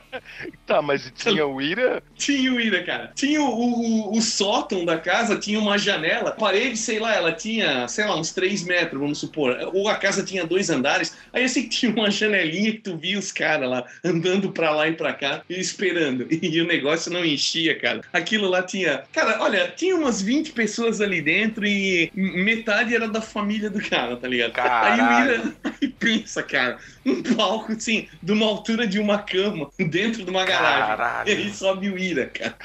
[0.66, 1.83] Tá, mas tinha o Ira?
[2.16, 3.12] Tinha o Ira, cara.
[3.14, 6.30] Tinha o, o, o sótão da casa, tinha uma janela.
[6.30, 9.56] A parede, sei lá, ela tinha, sei lá, uns 3 metros, vamos supor.
[9.72, 11.16] Ou a casa tinha dois andares.
[11.32, 14.70] Aí eu sei que tinha uma janelinha que tu via os caras lá, andando pra
[14.70, 16.26] lá e pra cá, e esperando.
[16.54, 18.02] E o negócio não enchia, cara.
[18.12, 19.02] Aquilo lá tinha...
[19.12, 24.16] Cara, olha, tinha umas 20 pessoas ali dentro e metade era da família do cara,
[24.16, 24.52] tá ligado?
[24.58, 25.54] Aí o Ira...
[25.80, 30.44] Aí pensa, cara, um palco, assim, de uma altura de uma cama, dentro de uma
[30.44, 30.86] garagem.
[30.86, 31.28] Caralho.
[31.28, 32.56] E aí sobe o Ira, cara.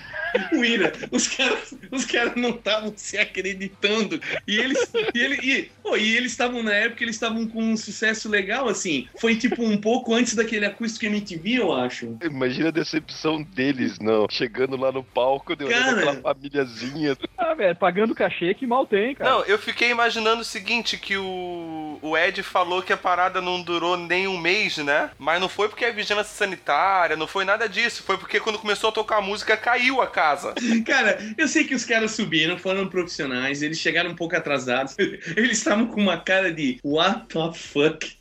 [0.54, 4.22] O Ira, os caras os caras não estavam se acreditando.
[4.48, 7.78] E eles e ele, e, pô, e eles estavam na época, eles estavam com um
[7.78, 9.08] sucesso legal assim.
[9.20, 12.18] Foi tipo um pouco antes daquele acústico MTV, eu acho.
[12.24, 14.28] Imagina a decepção deles, não.
[14.30, 15.92] Chegando lá no palco, deu Cara.
[15.92, 17.18] aquela famíliazinha.
[17.38, 19.30] Ah, velho, pagando cachê que mal tem, cara.
[19.30, 23.62] Não, eu fiquei imaginando o seguinte, que o, o Ed falou que a parada não
[23.62, 25.12] durou nem um mês, né?
[25.18, 28.04] Mas não foi porque é vigilância sanitária, não foi nada disso.
[28.04, 30.54] Foi porque quando começou a tocar a música, caiu a casa.
[30.86, 34.96] Cara, eu sei que os caras subiram, foram profissionais, eles chegaram um pouco atrasados.
[35.00, 38.19] Eles estavam com uma cara de what the fuck?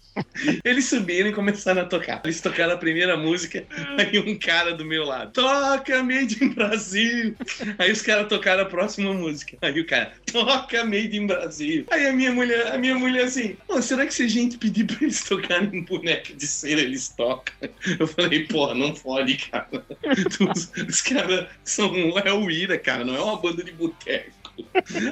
[0.64, 2.20] Eles subiram e começaram a tocar.
[2.24, 3.64] Eles tocaram a primeira música,
[3.98, 7.34] aí um cara do meu lado, toca Made in Brasil.
[7.78, 9.56] Aí os caras tocaram a próxima música.
[9.62, 11.84] Aí o cara, toca Made in Brasil.
[11.90, 14.84] Aí a minha mulher, a minha mulher assim, "Ô, será que se a gente pedir
[14.84, 17.54] pra eles tocarem um boneco de cera, eles tocam?
[17.98, 19.68] Eu falei, pô, não pode, cara.
[20.54, 21.88] Os, os caras são.
[22.24, 24.30] É o Ira, cara, não é uma banda de boteco.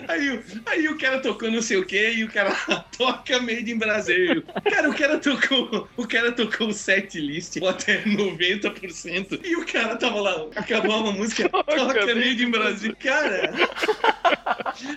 [0.08, 2.50] Aí, o- aí o cara tocou não sei o que e o cara
[2.96, 4.42] toca Made in Brasil.
[4.70, 9.96] Cara, o cara tocou, o cara tocou o set list até 90% e o cara
[9.96, 12.96] tava lá, acabou a música, toca Made in Brasil.
[13.02, 13.52] Cara,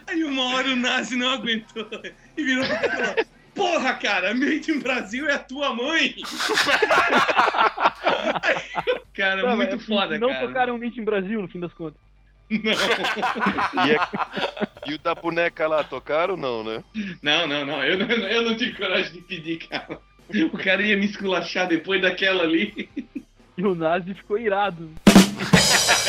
[0.08, 1.88] aí uma hora o Nazi não aguentou
[2.38, 3.16] e virou pra e falou,
[3.56, 6.16] Porra, cara, Made in Brasil é a tua mãe!
[9.14, 10.48] Cara, Não, muito mas, foda, Não cara.
[10.48, 12.00] tocaram Meet em Brasil, no fim das contas.
[13.86, 16.84] E, é- e o da boneca lá, tocaram não, né?
[17.22, 17.84] Não, não, não.
[17.84, 20.00] Eu, não- eu não tive coragem de pedir, cara.
[20.52, 22.90] O cara ia me esculachar depois daquela ali.
[23.58, 24.90] E o Nazi ficou irado.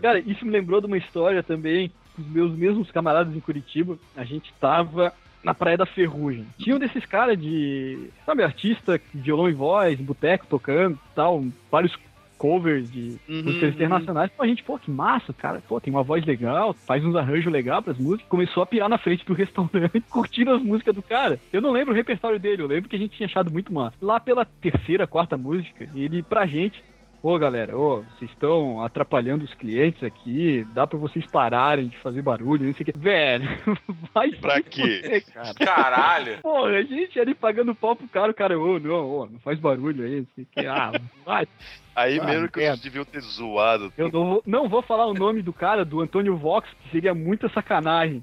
[0.00, 1.90] Cara, isso me lembrou de uma história também.
[2.18, 6.46] Os meus mesmos camaradas em Curitiba, a gente tava na Praia da Ferrugem.
[6.58, 11.94] Tinha um desses caras de, sabe, artista, violão e voz, boteco tocando tal, vários
[12.38, 14.30] covers de Uhum, músicas internacionais.
[14.36, 15.62] Pô, a gente, pô, que massa, cara.
[15.66, 18.28] Pô, tem uma voz legal, faz uns arranjos legais pras músicas.
[18.28, 21.40] Começou a pirar na frente do restaurante, curtindo as músicas do cara.
[21.52, 23.96] Eu não lembro o repertório dele, eu lembro que a gente tinha achado muito massa.
[24.00, 26.82] Lá pela terceira, quarta música, ele pra gente.
[27.28, 32.22] Ô galera, ô, vocês estão atrapalhando os clientes aqui, dá pra vocês pararem de fazer
[32.22, 32.96] barulho, não sei o que.
[32.96, 33.48] Velho,
[34.14, 35.00] vai Pra quê?
[35.02, 35.54] fuder, cara.
[35.54, 36.38] Caralho.
[36.40, 39.58] Porra, a gente ali pagando pau pro cara, o cara, ô, não, ô, não faz
[39.58, 40.66] barulho aí, não sei o que.
[40.68, 40.92] Ah,
[41.24, 41.48] vai.
[41.96, 43.92] Aí Ah, mesmo que eles deviam ter zoado.
[43.98, 47.12] Eu não vou, não vou falar o nome do cara, do Antônio Vox, que seria
[47.12, 48.22] muita sacanagem.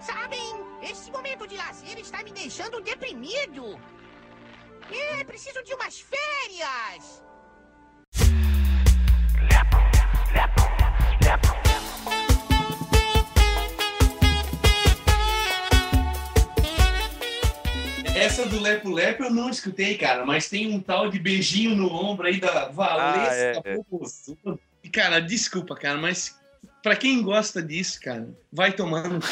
[0.00, 3.78] Sabem, esse momento de lazer está me deixando deprimido.
[4.90, 7.22] É, preciso de umas férias.
[18.14, 21.92] Essa do Lepo Lepo eu não escutei, cara, mas tem um tal de beijinho no
[21.92, 24.58] ombro aí da Valesca Ah, é, é.
[24.82, 26.38] E, Cara, desculpa, cara, mas
[26.86, 29.18] pra quem gosta disso, cara, vai tomar no.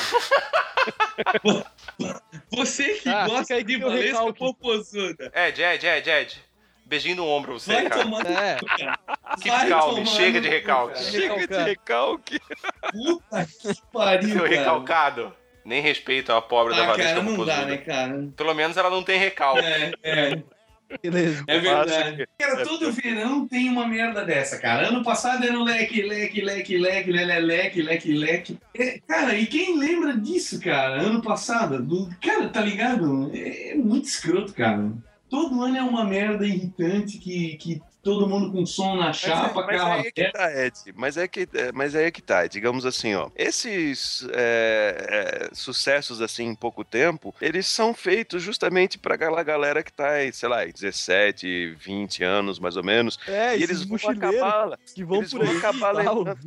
[2.50, 4.32] Você que Ah, gosta de Valesca.
[4.32, 6.42] Popozuda, Ed, Ed, Ed, Ed.
[6.84, 8.02] Beijinho no ombro, você, vai cara.
[8.02, 8.56] tomar no É.
[8.56, 8.98] cara.
[9.40, 10.94] Que Vai calme, chega de recalque.
[10.94, 11.04] cara.
[11.10, 12.40] Chega de recalque.
[12.92, 14.48] Puta que pariu, Seu cara.
[14.56, 15.32] recalcado.
[15.64, 17.66] Nem respeito a pobre da Ah, Valesca cara, não dá, Popozuda.
[17.66, 18.28] né, cara?
[18.36, 19.64] Pelo menos ela não tem recalque.
[19.64, 20.42] É, é.
[21.02, 21.44] Beleza.
[21.46, 22.28] É verdade.
[22.38, 24.88] Cara, todo verão tem uma merda dessa, cara.
[24.88, 28.58] Ano passado era o leque, leque, leque, leque, lele, leque, leque, leque.
[28.76, 31.00] É, cara, e quem lembra disso, cara?
[31.00, 31.82] Ano passado?
[31.82, 32.08] Do...
[32.20, 33.30] Cara, tá ligado?
[33.34, 34.92] É muito escroto, cara.
[35.28, 39.76] Todo ano é uma merda irritante que, que todo mundo com som na chapa, mas,
[39.78, 40.74] carro aí é que tá, Ed.
[40.94, 42.46] Mas é que, é, mas aí é que tá.
[42.46, 43.30] Digamos assim, ó.
[43.34, 49.82] Esses é, é, sucessos assim em pouco tempo, eles são feitos justamente pra aquela galera
[49.82, 53.18] que tá aí, sei lá, em 17, 20 anos, mais ou menos.
[53.26, 54.78] É, e eles vão acabar.
[54.94, 56.38] que vão eles por vão aí acabar lembrando-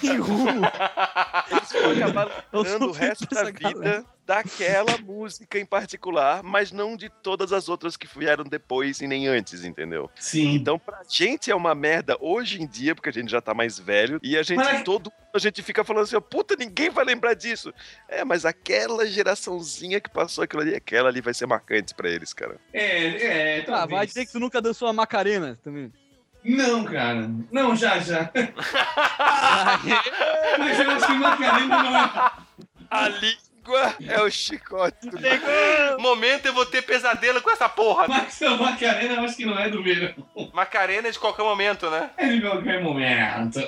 [0.00, 0.60] sem rumo.
[1.50, 4.04] Eles vão acabar lembrando o resto da vida galera.
[4.30, 9.26] Daquela música em particular, mas não de todas as outras que vieram depois e nem
[9.26, 10.08] antes, entendeu?
[10.14, 10.54] Sim.
[10.54, 13.76] Então, pra gente é uma merda hoje em dia, porque a gente já tá mais
[13.76, 17.04] velho, e a gente Mas- todo a gente fica falando assim, ó, puta, ninguém vai
[17.04, 17.72] lembrar disso.
[18.08, 22.32] É, mas aquela geraçãozinha que passou aquilo ali, aquela ali vai ser marcante pra eles,
[22.32, 22.56] cara.
[22.72, 23.90] É, é, Ah, talvez.
[23.98, 25.92] vai dizer que tu nunca dançou a Macarena também.
[26.44, 27.30] Não, cara.
[27.52, 28.30] Não, já, já.
[30.58, 32.32] Mas eu acho que Macarena não é.
[32.90, 33.08] A
[33.60, 35.08] língua é o chicote.
[35.08, 38.08] do Momento eu vou ter pesadelo com essa porra.
[38.08, 40.14] Mas a Macarena eu acho que não é do verão.
[40.52, 42.10] Macarena é de qualquer momento, né?
[42.16, 43.60] É de qualquer momento.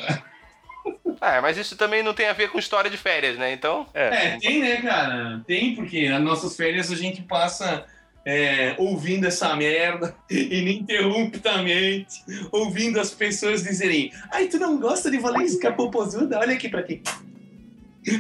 [1.21, 3.53] É, mas isso também não tem a ver com história de férias, né?
[3.53, 3.87] Então.
[3.95, 5.41] É, tem, né, cara?
[5.47, 7.87] Tem, porque nas nossas férias a gente passa
[8.27, 15.71] é, ouvindo essa merda ininterruptamente, ouvindo as pessoas dizerem: Ai, tu não gosta de Valesca
[15.73, 16.41] Popozuda?
[16.41, 17.01] Olha aqui pra ti.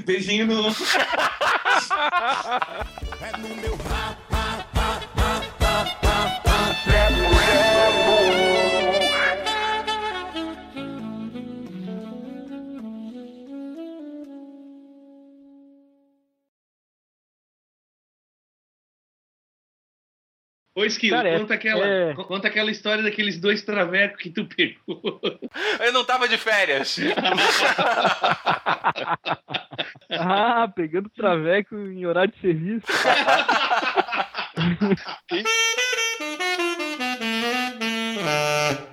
[0.05, 0.74] Beijinho no.
[3.20, 4.32] É no meu rap,
[20.75, 22.14] Ô, Esquilo, Cara, é conta, aquela, é...
[22.14, 25.20] conta aquela história daqueles dois travecos que tu pegou.
[25.85, 26.99] Eu não tava de férias.
[30.11, 32.87] ah, pegando traveco em horário de serviço.